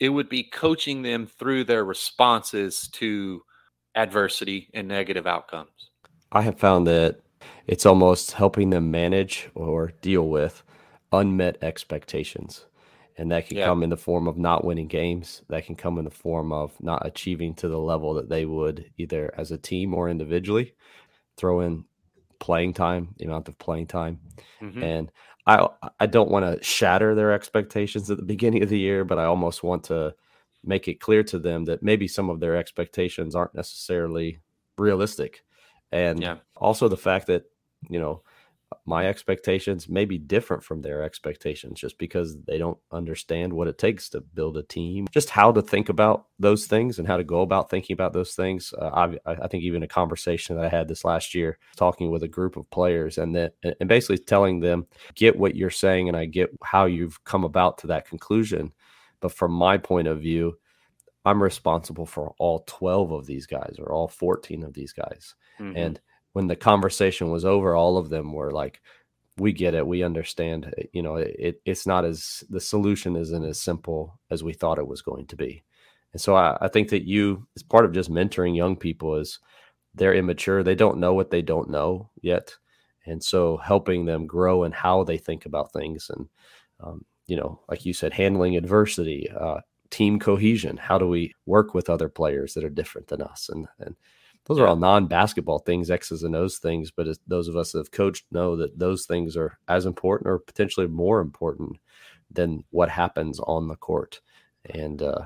it 0.00 0.08
would 0.08 0.30
be 0.30 0.44
coaching 0.44 1.02
them 1.02 1.26
through 1.26 1.64
their 1.64 1.84
responses 1.84 2.88
to 2.94 3.42
adversity 3.94 4.70
and 4.72 4.88
negative 4.88 5.26
outcomes. 5.26 5.90
I 6.32 6.40
have 6.40 6.58
found 6.58 6.86
that 6.86 7.20
it's 7.66 7.86
almost 7.86 8.32
helping 8.32 8.70
them 8.70 8.90
manage 8.90 9.48
or 9.54 9.92
deal 10.00 10.28
with 10.28 10.62
unmet 11.12 11.58
expectations. 11.62 12.66
And 13.18 13.30
that 13.32 13.48
can 13.48 13.56
yeah. 13.56 13.66
come 13.66 13.82
in 13.82 13.90
the 13.90 13.96
form 13.96 14.28
of 14.28 14.36
not 14.36 14.64
winning 14.64 14.88
games. 14.88 15.42
That 15.48 15.64
can 15.64 15.74
come 15.74 15.96
in 15.98 16.04
the 16.04 16.10
form 16.10 16.52
of 16.52 16.72
not 16.82 17.06
achieving 17.06 17.54
to 17.54 17.68
the 17.68 17.78
level 17.78 18.12
that 18.14 18.28
they 18.28 18.44
would 18.44 18.90
either 18.98 19.32
as 19.38 19.50
a 19.50 19.58
team 19.58 19.94
or 19.94 20.10
individually. 20.10 20.74
Throw 21.38 21.60
in 21.60 21.84
playing 22.38 22.74
time 22.74 23.14
the 23.18 23.24
amount 23.24 23.48
of 23.48 23.58
playing 23.58 23.86
time. 23.86 24.20
Mm-hmm. 24.60 24.82
and 24.82 25.12
i 25.46 25.66
i 26.00 26.06
don't 26.06 26.30
want 26.30 26.44
to 26.44 26.62
shatter 26.64 27.14
their 27.14 27.32
expectations 27.32 28.10
at 28.10 28.16
the 28.16 28.22
beginning 28.34 28.62
of 28.62 28.68
the 28.68 28.78
year 28.78 29.04
but 29.04 29.18
i 29.18 29.24
almost 29.24 29.62
want 29.62 29.84
to 29.84 30.14
make 30.64 30.88
it 30.88 31.00
clear 31.00 31.22
to 31.22 31.38
them 31.38 31.64
that 31.64 31.82
maybe 31.82 32.08
some 32.08 32.28
of 32.28 32.40
their 32.40 32.56
expectations 32.56 33.34
aren't 33.34 33.54
necessarily 33.54 34.40
realistic 34.78 35.44
and 35.92 36.20
yeah. 36.20 36.36
also 36.56 36.88
the 36.88 36.96
fact 36.96 37.26
that 37.26 37.44
you 37.88 37.98
know 37.98 38.22
my 38.84 39.06
expectations 39.06 39.88
may 39.88 40.04
be 40.04 40.18
different 40.18 40.62
from 40.62 40.82
their 40.82 41.02
expectations 41.02 41.80
just 41.80 41.98
because 41.98 42.36
they 42.42 42.58
don't 42.58 42.78
understand 42.90 43.52
what 43.52 43.68
it 43.68 43.78
takes 43.78 44.08
to 44.08 44.20
build 44.20 44.56
a 44.56 44.62
team. 44.62 45.06
Just 45.10 45.30
how 45.30 45.52
to 45.52 45.62
think 45.62 45.88
about 45.88 46.26
those 46.38 46.66
things 46.66 46.98
and 46.98 47.06
how 47.06 47.16
to 47.16 47.24
go 47.24 47.42
about 47.42 47.70
thinking 47.70 47.94
about 47.94 48.12
those 48.12 48.34
things. 48.34 48.74
Uh, 48.76 49.16
I, 49.24 49.32
I, 49.32 49.48
think 49.48 49.62
even 49.62 49.82
a 49.82 49.88
conversation 49.88 50.56
that 50.56 50.64
i 50.64 50.68
had 50.68 50.88
this 50.88 51.04
last 51.04 51.34
year 51.34 51.58
talking 51.76 52.10
with 52.10 52.22
a 52.24 52.28
group 52.28 52.56
of 52.56 52.68
players 52.70 53.18
and 53.18 53.34
that 53.36 53.54
and 53.62 53.88
basically 53.88 54.18
telling 54.18 54.60
them 54.60 54.86
get 55.14 55.36
what 55.36 55.54
you're 55.54 55.70
saying 55.70 56.08
and 56.08 56.16
i 56.16 56.24
get 56.24 56.50
how 56.62 56.86
you've 56.86 57.22
come 57.24 57.44
about 57.44 57.78
to 57.78 57.86
that 57.88 58.08
conclusion. 58.08 58.72
But 59.20 59.32
from 59.32 59.52
my 59.52 59.78
point 59.78 60.08
of 60.08 60.20
view 60.20 60.58
i'm 61.26 61.42
responsible 61.42 62.06
for 62.06 62.34
all 62.38 62.64
12 62.66 63.12
of 63.12 63.26
these 63.26 63.46
guys 63.46 63.76
or 63.78 63.92
all 63.92 64.08
14 64.08 64.62
of 64.64 64.72
these 64.72 64.92
guys 64.92 65.34
mm-hmm. 65.60 65.76
and 65.76 66.00
when 66.36 66.48
the 66.48 66.54
conversation 66.54 67.30
was 67.30 67.46
over, 67.46 67.74
all 67.74 67.96
of 67.96 68.10
them 68.10 68.30
were 68.30 68.50
like, 68.50 68.82
"We 69.38 69.54
get 69.54 69.72
it, 69.72 69.86
we 69.86 70.02
understand." 70.02 70.74
You 70.92 71.00
know, 71.00 71.16
it 71.16 71.62
it's 71.64 71.86
not 71.86 72.04
as 72.04 72.44
the 72.50 72.60
solution 72.60 73.16
isn't 73.16 73.42
as 73.42 73.58
simple 73.58 74.20
as 74.30 74.44
we 74.44 74.52
thought 74.52 74.78
it 74.78 74.86
was 74.86 75.00
going 75.00 75.28
to 75.28 75.36
be. 75.36 75.64
And 76.12 76.20
so 76.20 76.36
I, 76.36 76.58
I 76.60 76.68
think 76.68 76.90
that 76.90 77.08
you, 77.08 77.46
as 77.56 77.62
part 77.62 77.86
of 77.86 77.92
just 77.92 78.10
mentoring 78.10 78.54
young 78.54 78.76
people, 78.76 79.14
is 79.14 79.38
they're 79.94 80.12
immature, 80.12 80.62
they 80.62 80.74
don't 80.74 80.98
know 80.98 81.14
what 81.14 81.30
they 81.30 81.40
don't 81.40 81.70
know 81.70 82.10
yet, 82.20 82.54
and 83.06 83.24
so 83.24 83.56
helping 83.56 84.04
them 84.04 84.26
grow 84.26 84.64
and 84.64 84.74
how 84.74 85.04
they 85.04 85.16
think 85.16 85.46
about 85.46 85.72
things, 85.72 86.10
and 86.14 86.28
um, 86.80 87.02
you 87.28 87.36
know, 87.38 87.62
like 87.70 87.86
you 87.86 87.94
said, 87.94 88.12
handling 88.12 88.58
adversity, 88.58 89.30
uh, 89.30 89.60
team 89.90 90.18
cohesion. 90.18 90.76
How 90.76 90.98
do 90.98 91.08
we 91.08 91.34
work 91.46 91.74
with 91.74 91.90
other 91.90 92.08
players 92.08 92.54
that 92.54 92.64
are 92.64 92.70
different 92.70 93.08
than 93.08 93.22
us, 93.22 93.48
and 93.48 93.66
and 93.78 93.96
those 94.46 94.58
are 94.60 94.66
all 94.66 94.76
non-basketball 94.76 95.58
things, 95.60 95.90
X's 95.90 96.22
and 96.22 96.36
O's 96.36 96.58
things. 96.58 96.90
But 96.90 97.08
those 97.26 97.48
of 97.48 97.56
us 97.56 97.72
that 97.72 97.78
have 97.78 97.90
coached 97.90 98.26
know 98.30 98.56
that 98.56 98.78
those 98.78 99.04
things 99.04 99.36
are 99.36 99.58
as 99.66 99.86
important 99.86 100.28
or 100.28 100.38
potentially 100.38 100.86
more 100.86 101.20
important 101.20 101.78
than 102.30 102.64
what 102.70 102.88
happens 102.88 103.40
on 103.40 103.66
the 103.66 103.76
court. 103.76 104.20
And 104.66 105.02
uh, 105.02 105.22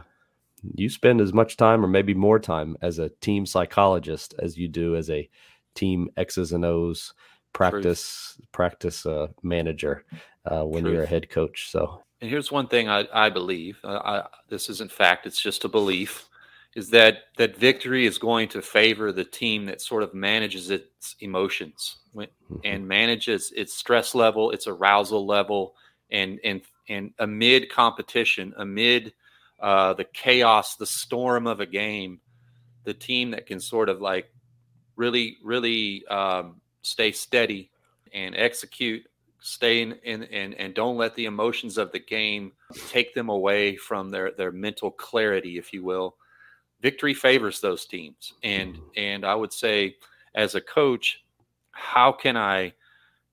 you 0.75 0.89
spend 0.89 1.21
as 1.21 1.33
much 1.33 1.57
time, 1.57 1.85
or 1.85 1.89
maybe 1.89 2.15
more 2.15 2.39
time, 2.39 2.77
as 2.81 2.99
a 2.99 3.11
team 3.21 3.45
psychologist 3.45 4.35
as 4.39 4.57
you 4.57 4.69
do 4.69 4.97
as 4.97 5.11
a 5.11 5.29
team 5.75 6.09
X's 6.17 6.53
and 6.53 6.65
O's 6.65 7.13
practice 7.53 8.35
Truth. 8.37 8.53
practice 8.53 9.07
uh, 9.07 9.29
manager 9.43 10.05
uh, 10.47 10.63
when 10.65 10.85
Truth. 10.85 10.95
you're 10.95 11.03
a 11.05 11.07
head 11.07 11.29
coach. 11.29 11.71
So. 11.71 12.03
And 12.21 12.29
here's 12.29 12.53
one 12.53 12.67
thing 12.67 12.89
I, 12.89 13.07
I 13.13 13.31
believe. 13.31 13.79
Uh, 13.83 14.01
I, 14.05 14.27
this 14.49 14.69
isn't 14.69 14.93
fact; 14.93 15.27
it's 15.27 15.41
just 15.41 15.65
a 15.65 15.69
belief 15.69 16.29
is 16.77 16.91
that 16.91 17.25
that 17.37 17.57
victory 17.57 18.07
is 18.07 18.19
going 18.19 18.49
to 18.49 18.63
favor 18.63 19.11
the 19.11 19.25
team 19.25 19.67
that 19.67 19.81
sort 19.81 20.03
of 20.03 20.15
manages 20.15 20.71
its 20.71 21.17
emotions 21.21 21.97
mm-hmm. 22.15 22.57
and 22.63 22.87
manages 22.87 23.53
its 23.57 23.75
stress 23.75 24.15
level, 24.15 24.51
its 24.53 24.67
arousal 24.67 25.27
level, 25.27 25.75
and 26.11 26.39
and 26.45 26.63
and 26.89 27.13
amid 27.19 27.71
competition, 27.71 28.53
amid 28.57 29.13
uh, 29.61 29.95
the 29.95 30.05
chaos, 30.05 30.77
the 30.77 30.87
storm 30.87 31.47
of 31.47 31.61
a 31.61 31.67
game, 31.67 32.21
the 32.85 32.95
team 32.95 33.31
that 33.31 33.47
can 33.47 33.61
sort 33.61 33.89
of 33.89 34.01
like 34.01 34.33
really, 34.97 35.39
really 35.43 36.07
um, 36.07 36.61
stay 36.83 37.13
steady 37.13 37.71
and 38.13 38.35
execute, 38.37 39.03
stay 39.41 39.83
in, 39.83 39.93
in, 40.05 40.25
and 40.25 40.55
and 40.55 40.75
don't 40.75 40.97
let 40.97 41.15
the 41.15 41.27
emotions 41.27 41.79
of 41.79 41.93
the 41.93 41.99
game 41.99 42.53
take 42.89 43.15
them 43.15 43.29
away 43.29 43.77
from 43.77 44.11
their 44.11 44.33
their 44.33 44.53
mental 44.53 44.91
clarity, 44.91 45.59
if 45.59 45.73
you 45.73 45.83
will 45.85 46.17
victory 46.81 47.15
favors 47.15 47.61
those 47.61 47.87
teams. 47.87 48.35
And 48.43 48.79
and 48.97 49.25
I 49.25 49.35
would 49.35 49.53
say 49.53 49.97
as 50.35 50.55
a 50.55 50.61
coach, 50.61 51.25
how 51.73 52.13
can 52.13 52.37
I 52.37 52.73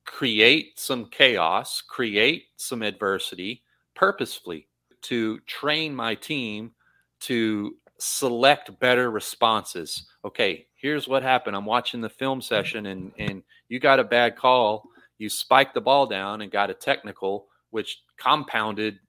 create 0.05 0.79
some 0.79 1.05
chaos, 1.05 1.81
create 1.81 2.45
some 2.55 2.81
adversity 2.81 3.61
purposefully 3.93 4.67
to 5.01 5.39
train 5.41 5.93
my 5.93 6.15
team 6.15 6.71
to 7.19 7.75
select 7.99 8.79
better 8.79 9.11
responses. 9.11 10.05
Okay, 10.23 10.67
here's 10.75 11.07
what 11.07 11.23
happened. 11.23 11.55
I'm 11.55 11.65
watching 11.65 12.01
the 12.01 12.09
film 12.09 12.41
session 12.41 12.87
and 12.87 13.11
and 13.17 13.43
you 13.69 13.79
got 13.79 13.99
a 13.99 14.03
bad 14.03 14.35
call. 14.35 14.89
You 15.17 15.29
spiked 15.29 15.73
the 15.73 15.81
ball 15.81 16.07
down 16.07 16.41
and 16.41 16.51
got 16.51 16.69
a 16.69 16.73
technical, 16.73 17.47
which 17.71 18.01
compounded 18.17 18.99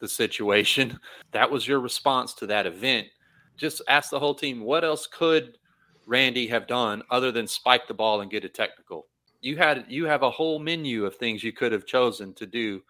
the 0.00 0.08
situation. 0.08 0.98
That 1.32 1.50
was 1.50 1.68
your 1.68 1.80
response 1.80 2.32
to 2.34 2.46
that 2.46 2.66
event 2.66 3.08
just 3.56 3.82
ask 3.88 4.10
the 4.10 4.18
whole 4.18 4.34
team 4.34 4.60
what 4.60 4.84
else 4.84 5.06
could 5.06 5.58
Randy 6.06 6.46
have 6.48 6.66
done 6.66 7.02
other 7.10 7.32
than 7.32 7.46
spike 7.46 7.88
the 7.88 7.94
ball 7.94 8.20
and 8.20 8.30
get 8.30 8.44
a 8.44 8.48
technical. 8.48 9.06
You 9.40 9.56
had 9.56 9.86
you 9.88 10.06
have 10.06 10.22
a 10.22 10.30
whole 10.30 10.58
menu 10.58 11.04
of 11.04 11.16
things 11.16 11.42
you 11.42 11.52
could 11.52 11.72
have 11.72 11.86
chosen 11.86 12.32
to 12.34 12.46
do. 12.46 12.82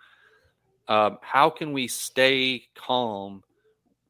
um, 0.88 1.18
how 1.22 1.50
can 1.50 1.72
we 1.72 1.88
stay 1.88 2.64
calm 2.74 3.42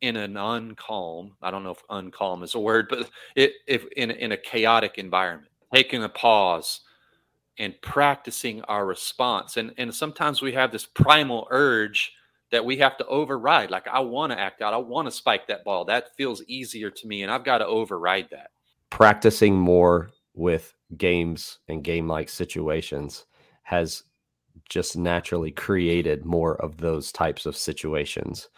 in 0.01 0.17
an 0.17 0.35
uncalm? 0.35 1.33
I 1.43 1.51
don't 1.51 1.65
know 1.65 1.71
if 1.71 1.83
uncalm 1.89 2.43
is 2.43 2.55
a 2.55 2.59
word, 2.59 2.89
but 2.91 3.09
it, 3.35 3.53
if 3.67 3.87
in 3.97 4.11
in 4.11 4.33
a 4.33 4.37
chaotic 4.37 4.99
environment, 4.99 5.51
taking 5.73 6.05
a 6.05 6.09
pause 6.09 6.81
and 7.59 7.75
practicing 7.81 8.63
our 8.63 8.87
response. 8.87 9.57
And 9.57 9.73
and 9.79 9.95
sometimes 9.95 10.43
we 10.43 10.53
have 10.53 10.73
this 10.73 10.87
primal 10.87 11.49
urge 11.51 12.13
that 12.51 12.65
we 12.65 12.77
have 12.79 12.97
to 12.99 13.07
override. 13.07 13.71
Like 13.71 13.89
I 13.89 14.01
want 14.01 14.33
to 14.33 14.39
act 14.39 14.63
out, 14.63 14.75
I 14.75 14.79
want 14.79 15.07
to 15.07 15.13
spike 15.13 15.49
that 15.49 15.65
ball. 15.65 15.85
That 15.85 16.17
feels 16.17 16.43
easier 16.47 16.91
to 16.91 17.07
me, 17.07 17.23
and 17.23 17.31
I've 17.31 17.45
got 17.45 17.59
to 17.59 17.67
override 17.67 18.29
that. 18.31 18.51
Practicing 18.91 19.57
more 19.57 20.11
with 20.35 20.75
games 20.97 21.59
and 21.69 21.83
game 21.83 22.07
like 22.07 22.29
situations 22.29 23.27
has 23.65 24.05
just 24.69 24.97
naturally 24.97 25.51
created 25.51 26.25
more 26.25 26.57
of 26.57 26.77
those 26.77 27.13
types 27.13 27.47
of 27.47 27.57
situations 27.57 28.49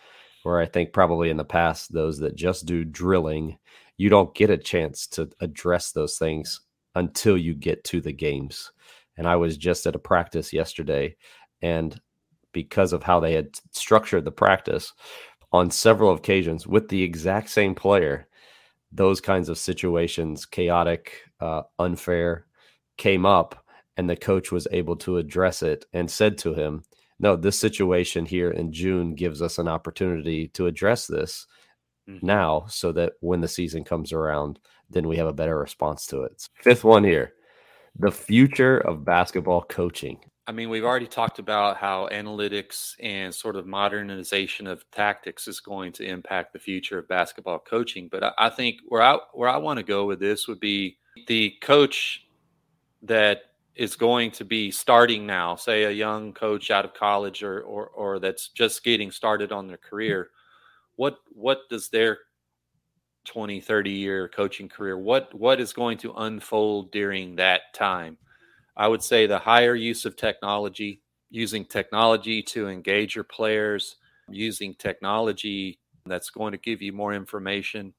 where 0.43 0.61
I 0.61 0.67
think 0.67 0.93
probably 0.93 1.31
in 1.31 1.37
the 1.37 1.45
past, 1.45 1.93
those 1.93 2.19
that 2.19 2.37
just 2.37 2.67
do 2.67 2.85
drilling, 2.85 3.59
you 3.97 4.09
don't 4.09 4.35
get 4.35 4.51
a 4.51 4.57
chance 4.57 5.07
to 5.09 5.31
address 5.41 5.93
those 5.93 6.19
things 6.19 6.61
until 6.95 7.37
you 7.37 7.55
get 7.55 7.85
to 7.85 8.01
the 8.01 8.13
games. 8.13 8.73
And 9.19 9.29
I 9.29 9.37
was 9.37 9.59
just 9.59 9.87
at 9.87 9.97
a 9.97 9.99
practice 9.99 10.53
yesterday, 10.53 11.17
and 11.61 12.01
because 12.53 12.93
of 12.93 13.03
how 13.03 13.21
they 13.21 13.35
had 13.35 13.49
structured 13.73 14.25
the 14.25 14.33
practice 14.33 14.93
on 15.53 15.71
several 15.71 16.15
occasions 16.15 16.67
with 16.67 16.89
the 16.89 17.03
exact 17.03 17.51
same 17.51 17.75
player, 17.75 18.29
those 18.93 19.21
kinds 19.21 19.49
of 19.49 19.59
situations, 19.59 20.47
chaotic, 20.47 21.13
uh, 21.41 21.63
unfair, 21.79 22.47
came 22.97 23.27
up 23.27 23.65
and 23.97 24.09
the 24.09 24.17
coach 24.17 24.51
was 24.53 24.69
able 24.71 24.97
to 24.97 25.19
address 25.19 25.63
it 25.63 25.85
and 25.93 26.11
said 26.11 26.39
to 26.39 26.55
him, 26.55 26.83
No, 27.19 27.37
this 27.37 27.59
situation 27.59 28.25
here 28.25 28.51
in 28.51 28.73
June 28.73 29.15
gives 29.15 29.43
us 29.43 29.59
an 29.59 29.69
opportunity 29.69 30.49
to 30.49 30.67
address 30.67 31.07
this 31.07 31.47
mm-hmm. 32.09 32.25
now 32.25 32.67
so 32.69 32.93
that 32.93 33.15
when 33.21 33.41
the 33.41 33.49
season 33.49 33.85
comes 33.85 34.13
around, 34.13 34.59
then 34.91 35.07
we 35.07 35.17
have 35.17 35.27
a 35.27 35.33
better 35.33 35.59
response 35.59 36.07
to 36.07 36.23
it. 36.23 36.49
Fifth 36.63 36.85
one 36.85 37.05
here 37.05 37.33
the 37.99 38.11
future 38.11 38.79
of 38.79 39.05
basketball 39.05 39.63
coaching. 39.63 40.19
I 40.47 40.53
mean, 40.53 40.71
we've 40.71 40.85
already 40.85 41.07
talked 41.07 41.39
about 41.39 41.77
how 41.77 42.09
analytics 42.11 42.95
and 43.01 43.35
sort 43.35 43.55
of 43.55 43.67
modernization 43.67 44.67
of 44.67 44.91
tactics 44.91 45.47
is 45.47 45.61
going 45.61 45.93
to 45.93 46.05
impact 46.05 46.55
the 46.55 46.59
future 46.59 46.99
of 46.99 47.07
basketball 47.07 47.59
coaching. 47.59 48.09
But 48.11 48.35
I, 48.39 48.49
think 48.49 48.77
where 48.87 49.03
I 49.03 49.19
where 49.35 49.51
I 49.51 49.59
want 49.59 49.77
to 49.77 49.83
go 49.83 50.07
with 50.07 50.21
this 50.21 50.49
would 50.49 50.61
be 50.61 50.97
the 51.27 51.53
coach 51.61 52.25
that 53.03 53.43
is 53.75 53.95
going 53.95 54.31
to 54.33 54.45
be 54.45 54.71
starting 54.71 55.27
now, 55.27 55.55
say 55.55 55.85
a 55.85 55.91
young 55.91 56.33
coach 56.33 56.71
out 56.71 56.85
of 56.85 56.95
college 56.95 57.43
or, 57.43 57.61
or, 57.61 57.89
or 57.89 58.19
that's 58.19 58.49
just 58.49 58.83
getting 58.83 59.11
started 59.11 59.53
on 59.53 59.69
their 59.69 59.77
career, 59.77 60.31
what, 60.97 61.19
what 61.29 61.61
does 61.71 61.89
their 61.89 62.19
20, 63.25 63.61
30 63.61 63.91
year 63.91 64.29
coaching 64.29 64.69
career, 64.69 64.99
what, 64.99 65.35
what 65.35 65.61
is 65.61 65.73
going 65.73 65.99
to 65.99 66.13
unfold 66.13 66.91
during 66.91 67.37
that 67.37 67.75
time? 67.75 68.17
I 68.77 68.89
would 68.89 69.03
say 69.03 69.27
the 69.27 69.39
higher 69.39 69.75
use 69.75 70.05
of 70.05 70.17
technology, 70.17 71.03
using 71.31 71.65
technology 71.65 72.43
to 72.43 72.69
engage 72.69 73.15
your 73.15 73.25
players, 73.25 73.97
using 74.31 74.75
technology 74.75 75.81
that's 76.07 76.31
going 76.31 76.53
to 76.53 76.59
give 76.59 76.81
you 76.81 76.93
more 76.93 77.13
information 77.13 77.93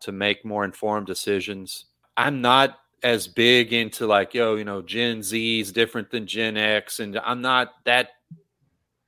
to 0.00 0.12
make 0.12 0.44
more 0.44 0.64
informed 0.64 1.06
decisions. 1.06 1.86
I'm 2.16 2.40
not 2.40 2.78
as 3.02 3.28
big 3.28 3.72
into 3.72 4.06
like 4.06 4.32
yo 4.32 4.56
you 4.56 4.64
know 4.64 4.80
gen 4.80 5.22
z 5.22 5.60
is 5.60 5.70
different 5.70 6.10
than 6.10 6.26
gen 6.26 6.56
x 6.56 7.00
and 7.00 7.18
i'm 7.18 7.42
not 7.42 7.74
that 7.84 8.08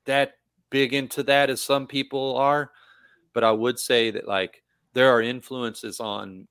that 0.05 0.35
big 0.71 0.93
into 0.93 1.23
that 1.23 1.49
as 1.49 1.63
some 1.63 1.87
people 1.87 2.37
are 2.37 2.71
but 3.33 3.43
i 3.43 3.51
would 3.51 3.79
say 3.79 4.11
that 4.11 4.29
like 4.29 4.63
there 4.99 5.15
are 5.15 5.23
influences 5.23 6.01
on 6.01 6.49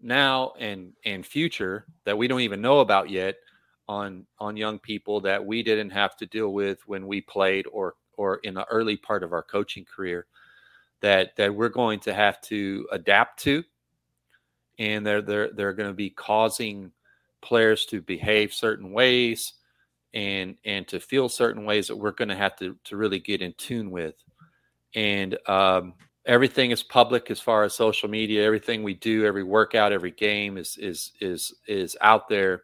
now 0.00 0.52
and 0.58 0.92
and 1.04 1.24
future 1.24 1.86
that 2.04 2.18
we 2.18 2.26
don't 2.26 2.40
even 2.40 2.60
know 2.60 2.80
about 2.80 3.08
yet 3.08 3.36
on 3.86 4.26
on 4.40 4.56
young 4.56 4.76
people 4.76 5.20
that 5.20 5.44
we 5.44 5.62
didn't 5.62 5.90
have 5.90 6.16
to 6.16 6.26
deal 6.26 6.52
with 6.52 6.80
when 6.88 7.06
we 7.06 7.20
played 7.20 7.64
or 7.70 7.94
or 8.16 8.36
in 8.38 8.54
the 8.54 8.64
early 8.64 8.96
part 8.96 9.22
of 9.22 9.32
our 9.32 9.42
coaching 9.42 9.84
career 9.84 10.26
that 11.00 11.36
that 11.36 11.54
we're 11.54 11.68
going 11.68 12.00
to 12.00 12.12
have 12.12 12.40
to 12.40 12.88
adapt 12.90 13.40
to. 13.40 13.62
And 14.80 15.06
they're 15.06 15.22
they're 15.22 15.50
they're 15.52 15.74
going 15.74 15.90
to 15.90 15.94
be 15.94 16.10
causing 16.10 16.90
players 17.40 17.86
to 17.86 18.02
behave 18.02 18.52
certain 18.52 18.90
ways 18.90 19.52
and 20.12 20.56
and 20.64 20.88
to 20.88 20.98
feel 20.98 21.28
certain 21.28 21.64
ways 21.64 21.86
that 21.86 21.96
we're 21.96 22.10
going 22.10 22.30
to 22.30 22.36
have 22.36 22.56
to 22.56 22.76
to 22.82 22.96
really 22.96 23.20
get 23.20 23.42
in 23.42 23.52
tune 23.58 23.92
with. 23.92 24.16
And 24.96 25.38
um, 25.46 25.94
everything 26.26 26.70
is 26.70 26.82
public 26.82 27.30
as 27.30 27.40
far 27.40 27.64
as 27.64 27.74
social 27.74 28.08
media 28.08 28.44
everything 28.44 28.82
we 28.82 28.94
do 28.94 29.24
every 29.26 29.42
workout 29.42 29.92
every 29.92 30.10
game 30.10 30.56
is 30.56 30.76
is 30.78 31.12
is 31.20 31.54
is 31.66 31.96
out 32.00 32.28
there 32.28 32.62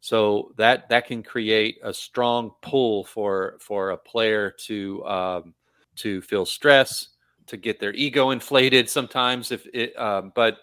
so 0.00 0.52
that 0.56 0.88
that 0.88 1.06
can 1.06 1.22
create 1.22 1.78
a 1.82 1.92
strong 1.92 2.52
pull 2.62 3.04
for 3.04 3.56
for 3.60 3.90
a 3.90 3.96
player 3.96 4.50
to 4.50 5.04
um, 5.06 5.54
to 5.96 6.22
feel 6.22 6.46
stress 6.46 7.08
to 7.46 7.56
get 7.56 7.78
their 7.80 7.92
ego 7.94 8.30
inflated 8.30 8.88
sometimes 8.88 9.52
if 9.52 9.66
it 9.74 9.96
um, 9.98 10.32
but 10.34 10.58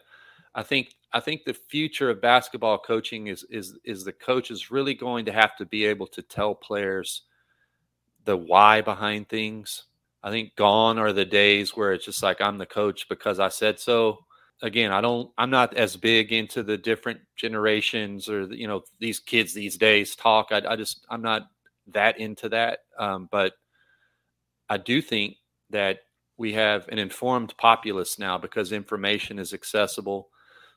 I 0.55 0.63
think 0.63 0.95
I 1.11 1.19
think 1.19 1.43
the 1.43 1.53
future 1.53 2.09
of 2.09 2.21
basketball 2.21 2.77
coaching 2.77 3.27
is 3.27 3.43
is 3.49 3.77
is 3.83 4.03
the 4.03 4.13
coach 4.13 4.51
is 4.51 4.71
really 4.71 4.93
going 4.93 5.25
to 5.25 5.31
have 5.31 5.55
to 5.57 5.65
be 5.65 5.85
able 5.85 6.07
to 6.07 6.21
tell 6.21 6.55
players 6.55 7.23
the 8.25 8.37
why 8.37 8.81
behind 8.81 9.29
things. 9.29 9.83
I 10.23 10.31
think 10.31 10.55
gone 10.55 10.97
are 10.97 11.13
the 11.13 11.25
days 11.25 11.75
where 11.75 11.93
it's 11.93 12.05
just 12.05 12.23
like 12.23 12.41
I'm 12.41 12.57
the 12.57 12.65
coach 12.65 13.07
because 13.09 13.39
I 13.39 13.49
said 13.49 13.79
so. 13.79 14.19
Again, 14.61 14.91
I 14.91 15.01
don't 15.01 15.31
I'm 15.37 15.49
not 15.49 15.75
as 15.75 15.97
big 15.97 16.31
into 16.31 16.63
the 16.63 16.77
different 16.77 17.19
generations 17.35 18.29
or 18.29 18.43
you 18.53 18.67
know 18.67 18.83
these 18.99 19.19
kids 19.19 19.53
these 19.53 19.77
days 19.77 20.15
talk. 20.15 20.47
I, 20.51 20.61
I 20.67 20.75
just 20.75 21.05
I'm 21.09 21.21
not 21.21 21.47
that 21.87 22.19
into 22.19 22.47
that. 22.49 22.79
Um, 22.97 23.27
but 23.31 23.53
I 24.69 24.77
do 24.77 25.01
think 25.01 25.35
that 25.69 25.99
we 26.37 26.53
have 26.53 26.87
an 26.87 26.99
informed 26.99 27.55
populace 27.57 28.17
now 28.17 28.37
because 28.37 28.71
information 28.71 29.37
is 29.39 29.53
accessible 29.53 30.29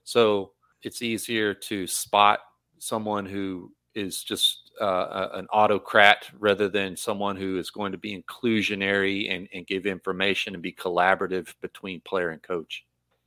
so 0.06 0.52
it's 0.82 1.02
easier 1.02 1.52
to 1.52 1.84
spot 1.86 2.38
someone 2.78 3.26
who 3.26 3.72
is 3.96 4.22
just 4.22 4.70
uh, 4.80 5.28
an 5.32 5.46
autocrat 5.50 6.28
rather 6.38 6.68
than 6.68 6.96
someone 6.96 7.34
who 7.34 7.58
is 7.58 7.70
going 7.70 7.92
to 7.92 7.98
be 7.98 8.22
inclusionary 8.22 9.34
and, 9.34 9.48
and 9.52 9.66
give 9.66 9.86
information 9.86 10.54
and 10.54 10.62
be 10.62 10.72
collaborative 10.72 11.54
between 11.60 12.00
player 12.02 12.30
and 12.30 12.42
coach. 12.42 12.84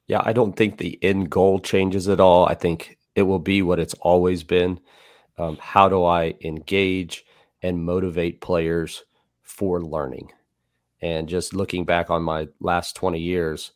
Yeah, 0.08 0.22
I 0.24 0.34
don't 0.34 0.56
think 0.56 0.78
the 0.78 0.98
end 1.02 1.30
goal 1.30 1.60
changes 1.60 2.08
at 2.08 2.20
all. 2.20 2.46
I 2.46 2.54
think 2.54 2.98
it 3.16 3.24
will 3.24 3.40
be 3.40 3.62
what 3.62 3.80
it's 3.80 3.96
always 3.96 4.44
been. 4.44 4.80
Um, 5.38 5.58
how 5.60 5.90
do 5.90 6.04
I 6.04 6.36
engage 6.42 7.26
and 7.62 7.84
motivate 7.84 8.42
players 8.42 9.04
for 9.42 9.82
learning? 9.82 10.32
And 11.02 11.30
just 11.30 11.54
looking 11.54 11.86
back 11.86 12.10
on 12.10 12.24
my 12.24 12.48
last 12.60 12.96
20 12.96 13.20
years, 13.20 13.72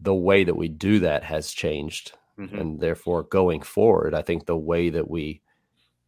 the 0.00 0.14
way 0.14 0.44
that 0.44 0.56
we 0.56 0.68
do 0.68 1.00
that 1.00 1.22
has 1.24 1.52
changed. 1.52 2.12
Mm-hmm. 2.38 2.58
And 2.58 2.80
therefore, 2.80 3.24
going 3.24 3.62
forward, 3.62 4.14
I 4.14 4.22
think 4.22 4.46
the 4.46 4.56
way 4.56 4.90
that 4.90 5.08
we 5.08 5.42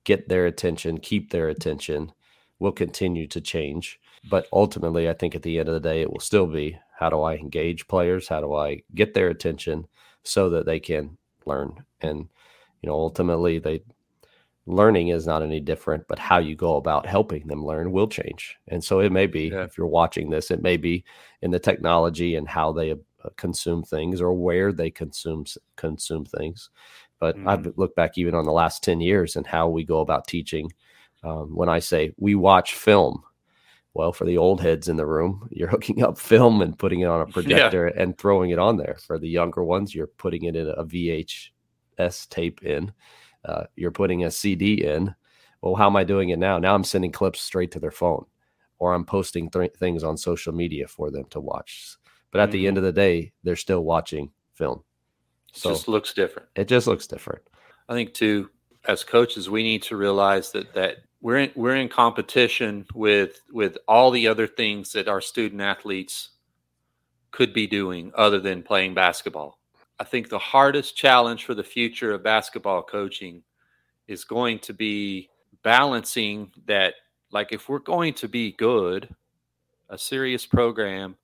get 0.04 0.28
their 0.28 0.46
attention, 0.46 0.98
keep 0.98 1.30
their 1.30 1.48
attention, 1.48 2.12
will 2.58 2.72
continue 2.72 3.26
to 3.28 3.40
change. 3.40 4.00
But 4.30 4.46
ultimately, 4.52 5.08
I 5.08 5.12
think 5.12 5.34
at 5.34 5.42
the 5.42 5.58
end 5.58 5.68
of 5.68 5.74
the 5.74 5.88
day, 5.88 6.00
it 6.00 6.10
will 6.10 6.20
still 6.20 6.46
be 6.46 6.78
how 6.98 7.10
do 7.10 7.20
I 7.22 7.34
engage 7.34 7.88
players? 7.88 8.28
How 8.28 8.40
do 8.40 8.54
I 8.54 8.82
get 8.94 9.12
their 9.14 9.28
attention 9.28 9.86
so 10.22 10.48
that 10.50 10.64
they 10.64 10.80
can 10.80 11.18
learn? 11.44 11.84
And, 12.00 12.28
you 12.80 12.88
know, 12.88 12.94
ultimately, 12.94 13.58
they 13.58 13.82
learning 14.66 15.08
is 15.08 15.26
not 15.26 15.42
any 15.42 15.60
different, 15.60 16.06
but 16.08 16.18
how 16.18 16.38
you 16.38 16.56
go 16.56 16.76
about 16.76 17.06
helping 17.06 17.46
them 17.46 17.64
learn 17.64 17.92
will 17.92 18.08
change. 18.08 18.56
And 18.68 18.82
so 18.82 19.00
it 19.00 19.12
may 19.12 19.26
be, 19.26 19.48
yeah. 19.48 19.64
if 19.64 19.76
you're 19.76 19.86
watching 19.86 20.30
this, 20.30 20.50
it 20.50 20.62
may 20.62 20.76
be 20.76 21.04
in 21.42 21.50
the 21.50 21.58
technology 21.58 22.36
and 22.36 22.48
how 22.48 22.72
they 22.72 22.92
uh, 22.92 22.96
consume 23.36 23.82
things 23.82 24.20
or 24.20 24.32
where 24.32 24.72
they 24.72 24.90
consume 24.90 25.44
consume 25.76 26.24
things. 26.24 26.70
But 27.24 27.38
mm-hmm. 27.38 27.48
I've 27.48 27.78
looked 27.78 27.96
back 27.96 28.18
even 28.18 28.34
on 28.34 28.44
the 28.44 28.52
last 28.52 28.84
ten 28.84 29.00
years 29.00 29.34
and 29.34 29.46
how 29.46 29.66
we 29.66 29.82
go 29.82 30.00
about 30.00 30.28
teaching. 30.28 30.70
Um, 31.22 31.56
when 31.56 31.70
I 31.70 31.78
say 31.78 32.12
we 32.18 32.34
watch 32.34 32.74
film, 32.74 33.22
well, 33.94 34.12
for 34.12 34.26
the 34.26 34.36
old 34.36 34.60
heads 34.60 34.90
in 34.90 34.96
the 34.96 35.06
room, 35.06 35.48
you're 35.50 35.70
hooking 35.70 36.02
up 36.02 36.18
film 36.18 36.60
and 36.60 36.78
putting 36.78 37.00
it 37.00 37.06
on 37.06 37.22
a 37.22 37.26
projector 37.32 37.86
yeah. 37.86 38.02
and 38.02 38.18
throwing 38.18 38.50
it 38.50 38.58
on 38.58 38.76
there. 38.76 38.98
For 39.06 39.18
the 39.18 39.30
younger 39.30 39.64
ones, 39.64 39.94
you're 39.94 40.06
putting 40.06 40.44
it 40.44 40.54
in 40.54 40.68
a 40.68 40.84
VHS 40.84 42.28
tape 42.28 42.62
in. 42.62 42.92
Uh, 43.42 43.64
you're 43.74 43.90
putting 43.90 44.24
a 44.24 44.30
CD 44.30 44.84
in. 44.84 45.14
Well, 45.62 45.76
how 45.76 45.86
am 45.86 45.96
I 45.96 46.04
doing 46.04 46.28
it 46.28 46.38
now? 46.38 46.58
Now 46.58 46.74
I'm 46.74 46.84
sending 46.84 47.10
clips 47.10 47.40
straight 47.40 47.70
to 47.70 47.80
their 47.80 47.90
phone, 47.90 48.26
or 48.78 48.92
I'm 48.92 49.06
posting 49.06 49.48
th- 49.48 49.72
things 49.78 50.04
on 50.04 50.18
social 50.18 50.52
media 50.52 50.88
for 50.88 51.10
them 51.10 51.24
to 51.30 51.40
watch. 51.40 51.96
But 52.32 52.42
at 52.42 52.50
mm-hmm. 52.50 52.52
the 52.52 52.66
end 52.66 52.76
of 52.76 52.82
the 52.82 52.92
day, 52.92 53.32
they're 53.44 53.56
still 53.56 53.82
watching 53.82 54.30
film. 54.52 54.84
So 55.54 55.70
it 55.70 55.72
just 55.74 55.88
looks 55.88 56.12
different. 56.12 56.48
It 56.56 56.68
just 56.68 56.86
looks 56.86 57.06
different. 57.06 57.42
I 57.88 57.94
think 57.94 58.12
too, 58.12 58.50
as 58.86 59.04
coaches, 59.04 59.48
we 59.48 59.62
need 59.62 59.82
to 59.84 59.96
realize 59.96 60.50
that 60.52 60.74
that 60.74 60.98
we're 61.20 61.38
in, 61.38 61.50
we're 61.54 61.76
in 61.76 61.88
competition 61.88 62.86
with 62.94 63.40
with 63.52 63.78
all 63.88 64.10
the 64.10 64.26
other 64.28 64.46
things 64.46 64.92
that 64.92 65.08
our 65.08 65.20
student 65.20 65.60
athletes 65.60 66.30
could 67.30 67.52
be 67.52 67.66
doing 67.66 68.12
other 68.14 68.40
than 68.40 68.62
playing 68.62 68.94
basketball. 68.94 69.58
I 69.98 70.04
think 70.04 70.28
the 70.28 70.38
hardest 70.38 70.96
challenge 70.96 71.44
for 71.44 71.54
the 71.54 71.64
future 71.64 72.12
of 72.12 72.22
basketball 72.22 72.82
coaching 72.82 73.42
is 74.06 74.24
going 74.24 74.58
to 74.60 74.74
be 74.74 75.30
balancing 75.62 76.52
that 76.66 76.94
like 77.30 77.52
if 77.52 77.68
we're 77.68 77.78
going 77.78 78.14
to 78.14 78.28
be 78.28 78.52
good, 78.52 79.14
a 79.88 79.98
serious 79.98 80.46
program 80.46 81.16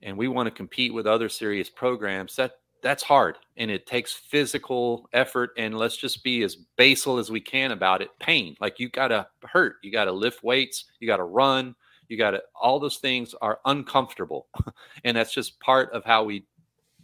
and 0.00 0.16
we 0.16 0.28
want 0.28 0.46
to 0.46 0.50
compete 0.50 0.92
with 0.94 1.06
other 1.06 1.28
serious 1.28 1.68
programs, 1.68 2.36
that 2.36 2.58
that's 2.82 3.02
hard 3.02 3.38
and 3.56 3.70
it 3.70 3.86
takes 3.86 4.12
physical 4.12 5.08
effort 5.12 5.50
and 5.56 5.78
let's 5.78 5.96
just 5.96 6.22
be 6.24 6.42
as 6.42 6.56
basal 6.76 7.18
as 7.18 7.30
we 7.30 7.40
can 7.40 7.70
about 7.70 8.02
it 8.02 8.10
pain 8.18 8.56
like 8.60 8.78
you 8.78 8.88
got 8.88 9.08
to 9.08 9.26
hurt 9.44 9.76
you 9.82 9.90
got 9.90 10.04
to 10.04 10.12
lift 10.12 10.42
weights 10.42 10.86
you 10.98 11.06
got 11.06 11.18
to 11.18 11.24
run 11.24 11.74
you 12.08 12.18
got 12.18 12.32
to 12.32 12.42
all 12.60 12.78
those 12.78 12.98
things 12.98 13.34
are 13.40 13.60
uncomfortable 13.64 14.48
and 15.04 15.16
that's 15.16 15.32
just 15.32 15.58
part 15.60 15.90
of 15.92 16.04
how 16.04 16.24
we 16.24 16.44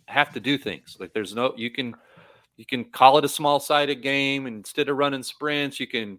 have 0.06 0.32
to 0.32 0.40
do 0.40 0.58
things 0.58 0.96
like 1.00 1.12
there's 1.12 1.34
no 1.34 1.54
you 1.56 1.70
can 1.70 1.94
you 2.56 2.66
can 2.66 2.84
call 2.84 3.18
it 3.18 3.24
a 3.24 3.28
small 3.28 3.60
sided 3.60 4.02
game 4.02 4.46
and 4.46 4.56
instead 4.56 4.88
of 4.88 4.96
running 4.96 5.22
sprints 5.22 5.78
you 5.78 5.86
can 5.86 6.18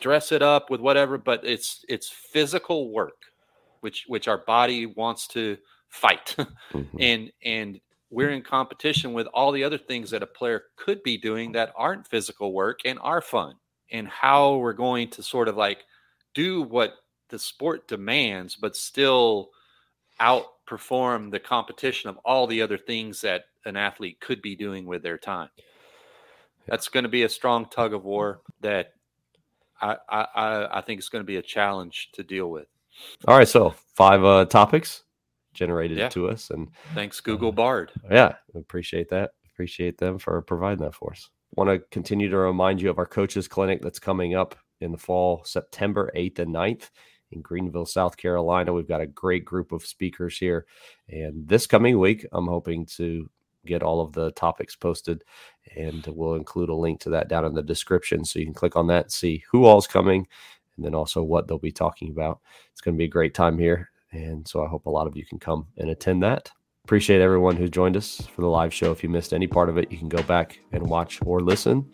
dress 0.00 0.32
it 0.32 0.42
up 0.42 0.70
with 0.70 0.80
whatever 0.80 1.18
but 1.18 1.44
it's 1.44 1.84
it's 1.88 2.08
physical 2.08 2.90
work 2.90 3.22
which 3.80 4.04
which 4.08 4.28
our 4.28 4.38
body 4.38 4.86
wants 4.86 5.28
to 5.28 5.56
fight 5.88 6.34
mm-hmm. 6.72 6.96
and 6.98 7.30
and 7.44 7.80
we're 8.10 8.30
in 8.30 8.42
competition 8.42 9.12
with 9.12 9.26
all 9.28 9.52
the 9.52 9.64
other 9.64 9.78
things 9.78 10.10
that 10.10 10.22
a 10.22 10.26
player 10.26 10.64
could 10.76 11.02
be 11.02 11.16
doing 11.16 11.52
that 11.52 11.72
aren't 11.76 12.08
physical 12.08 12.52
work 12.52 12.80
and 12.84 12.98
are 13.02 13.20
fun. 13.20 13.54
And 13.90 14.08
how 14.08 14.56
we're 14.56 14.72
going 14.72 15.10
to 15.10 15.22
sort 15.22 15.48
of 15.48 15.56
like 15.56 15.84
do 16.34 16.62
what 16.62 16.94
the 17.28 17.38
sport 17.38 17.88
demands 17.88 18.56
but 18.56 18.76
still 18.76 19.50
outperform 20.20 21.30
the 21.30 21.40
competition 21.40 22.10
of 22.10 22.18
all 22.24 22.46
the 22.46 22.62
other 22.62 22.78
things 22.78 23.20
that 23.22 23.44
an 23.64 23.76
athlete 23.76 24.20
could 24.20 24.42
be 24.42 24.54
doing 24.54 24.86
with 24.86 25.02
their 25.02 25.18
time. 25.18 25.48
That's 26.66 26.88
going 26.88 27.04
to 27.04 27.10
be 27.10 27.24
a 27.24 27.28
strong 27.28 27.66
tug 27.66 27.92
of 27.94 28.04
war 28.04 28.40
that 28.60 28.92
I, 29.80 29.96
I, 30.08 30.78
I 30.78 30.80
think 30.80 30.98
it's 30.98 31.08
going 31.08 31.22
to 31.22 31.26
be 31.26 31.36
a 31.36 31.42
challenge 31.42 32.10
to 32.14 32.22
deal 32.22 32.50
with. 32.50 32.66
All 33.26 33.36
right, 33.36 33.48
so 33.48 33.74
five 33.94 34.24
uh, 34.24 34.44
topics 34.46 35.02
generated 35.54 35.98
yeah. 35.98 36.08
to 36.10 36.28
us. 36.28 36.50
And 36.50 36.68
thanks, 36.92 37.20
Google 37.20 37.48
uh, 37.48 37.52
Bard. 37.52 37.92
Yeah, 38.10 38.34
appreciate 38.54 39.08
that. 39.10 39.32
Appreciate 39.52 39.98
them 39.98 40.18
for 40.18 40.40
providing 40.42 40.84
that 40.84 40.94
for 40.94 41.12
us. 41.12 41.30
Want 41.54 41.70
to 41.70 41.78
continue 41.90 42.28
to 42.28 42.36
remind 42.36 42.82
you 42.82 42.90
of 42.90 42.98
our 42.98 43.06
coaches 43.06 43.48
clinic 43.48 43.80
that's 43.80 44.00
coming 44.00 44.34
up 44.34 44.56
in 44.80 44.92
the 44.92 44.98
fall, 44.98 45.42
September 45.44 46.10
8th 46.16 46.40
and 46.40 46.54
9th 46.54 46.90
in 47.30 47.40
Greenville, 47.40 47.86
South 47.86 48.16
Carolina. 48.16 48.72
We've 48.72 48.88
got 48.88 49.00
a 49.00 49.06
great 49.06 49.44
group 49.44 49.72
of 49.72 49.86
speakers 49.86 50.36
here. 50.36 50.66
And 51.08 51.46
this 51.46 51.66
coming 51.66 51.98
week, 51.98 52.26
I'm 52.32 52.48
hoping 52.48 52.86
to 52.96 53.30
get 53.64 53.82
all 53.82 54.00
of 54.00 54.12
the 54.12 54.30
topics 54.32 54.76
posted 54.76 55.24
and 55.74 56.06
we'll 56.08 56.34
include 56.34 56.68
a 56.68 56.74
link 56.74 57.00
to 57.00 57.10
that 57.10 57.28
down 57.28 57.46
in 57.46 57.54
the 57.54 57.62
description 57.62 58.24
so 58.24 58.38
you 58.38 58.44
can 58.44 58.54
click 58.54 58.76
on 58.76 58.86
that 58.88 59.04
and 59.04 59.12
see 59.12 59.42
who 59.50 59.64
all's 59.64 59.86
coming 59.86 60.26
and 60.76 60.84
then 60.84 60.94
also 60.94 61.22
what 61.22 61.48
they'll 61.48 61.58
be 61.58 61.72
talking 61.72 62.10
about. 62.10 62.40
It's 62.72 62.80
going 62.80 62.94
to 62.94 62.98
be 62.98 63.04
a 63.04 63.08
great 63.08 63.32
time 63.32 63.58
here 63.58 63.90
and 64.14 64.46
so 64.46 64.64
I 64.64 64.68
hope 64.68 64.86
a 64.86 64.90
lot 64.90 65.06
of 65.06 65.16
you 65.16 65.26
can 65.26 65.38
come 65.38 65.66
and 65.76 65.90
attend 65.90 66.22
that. 66.22 66.50
Appreciate 66.84 67.20
everyone 67.20 67.56
who 67.56 67.68
joined 67.68 67.96
us 67.96 68.20
for 68.34 68.42
the 68.42 68.48
live 68.48 68.72
show. 68.72 68.92
If 68.92 69.02
you 69.02 69.08
missed 69.08 69.32
any 69.32 69.46
part 69.46 69.68
of 69.68 69.78
it, 69.78 69.90
you 69.90 69.98
can 69.98 70.08
go 70.08 70.22
back 70.22 70.58
and 70.72 70.86
watch 70.86 71.18
or 71.24 71.40
listen. 71.40 71.90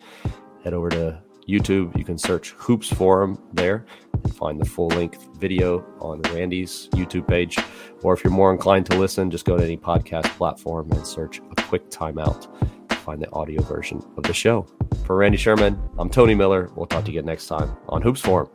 Head 0.63 0.73
over 0.73 0.89
to 0.89 1.21
YouTube. 1.47 1.97
You 1.97 2.03
can 2.03 2.17
search 2.17 2.51
Hoops 2.51 2.89
Forum 2.89 3.41
there 3.53 3.85
and 4.23 4.35
find 4.35 4.59
the 4.59 4.65
full 4.65 4.89
length 4.89 5.29
video 5.37 5.79
on 5.99 6.21
Randy's 6.33 6.89
YouTube 6.93 7.27
page. 7.27 7.57
Or 8.03 8.13
if 8.13 8.23
you're 8.23 8.33
more 8.33 8.51
inclined 8.51 8.85
to 8.87 8.97
listen, 8.97 9.31
just 9.31 9.45
go 9.45 9.57
to 9.57 9.63
any 9.63 9.77
podcast 9.77 10.25
platform 10.37 10.91
and 10.91 11.07
search 11.07 11.39
a 11.39 11.61
quick 11.63 11.89
timeout 11.89 12.47
to 12.89 12.95
find 12.97 13.21
the 13.21 13.31
audio 13.31 13.61
version 13.61 14.03
of 14.17 14.23
the 14.23 14.33
show. 14.33 14.67
For 15.05 15.15
Randy 15.15 15.37
Sherman, 15.37 15.81
I'm 15.97 16.09
Tony 16.09 16.35
Miller. 16.35 16.69
We'll 16.75 16.85
talk 16.85 17.05
to 17.05 17.11
you 17.11 17.19
again 17.19 17.27
next 17.27 17.47
time 17.47 17.75
on 17.89 18.01
Hoops 18.01 18.21
Forum. 18.21 18.49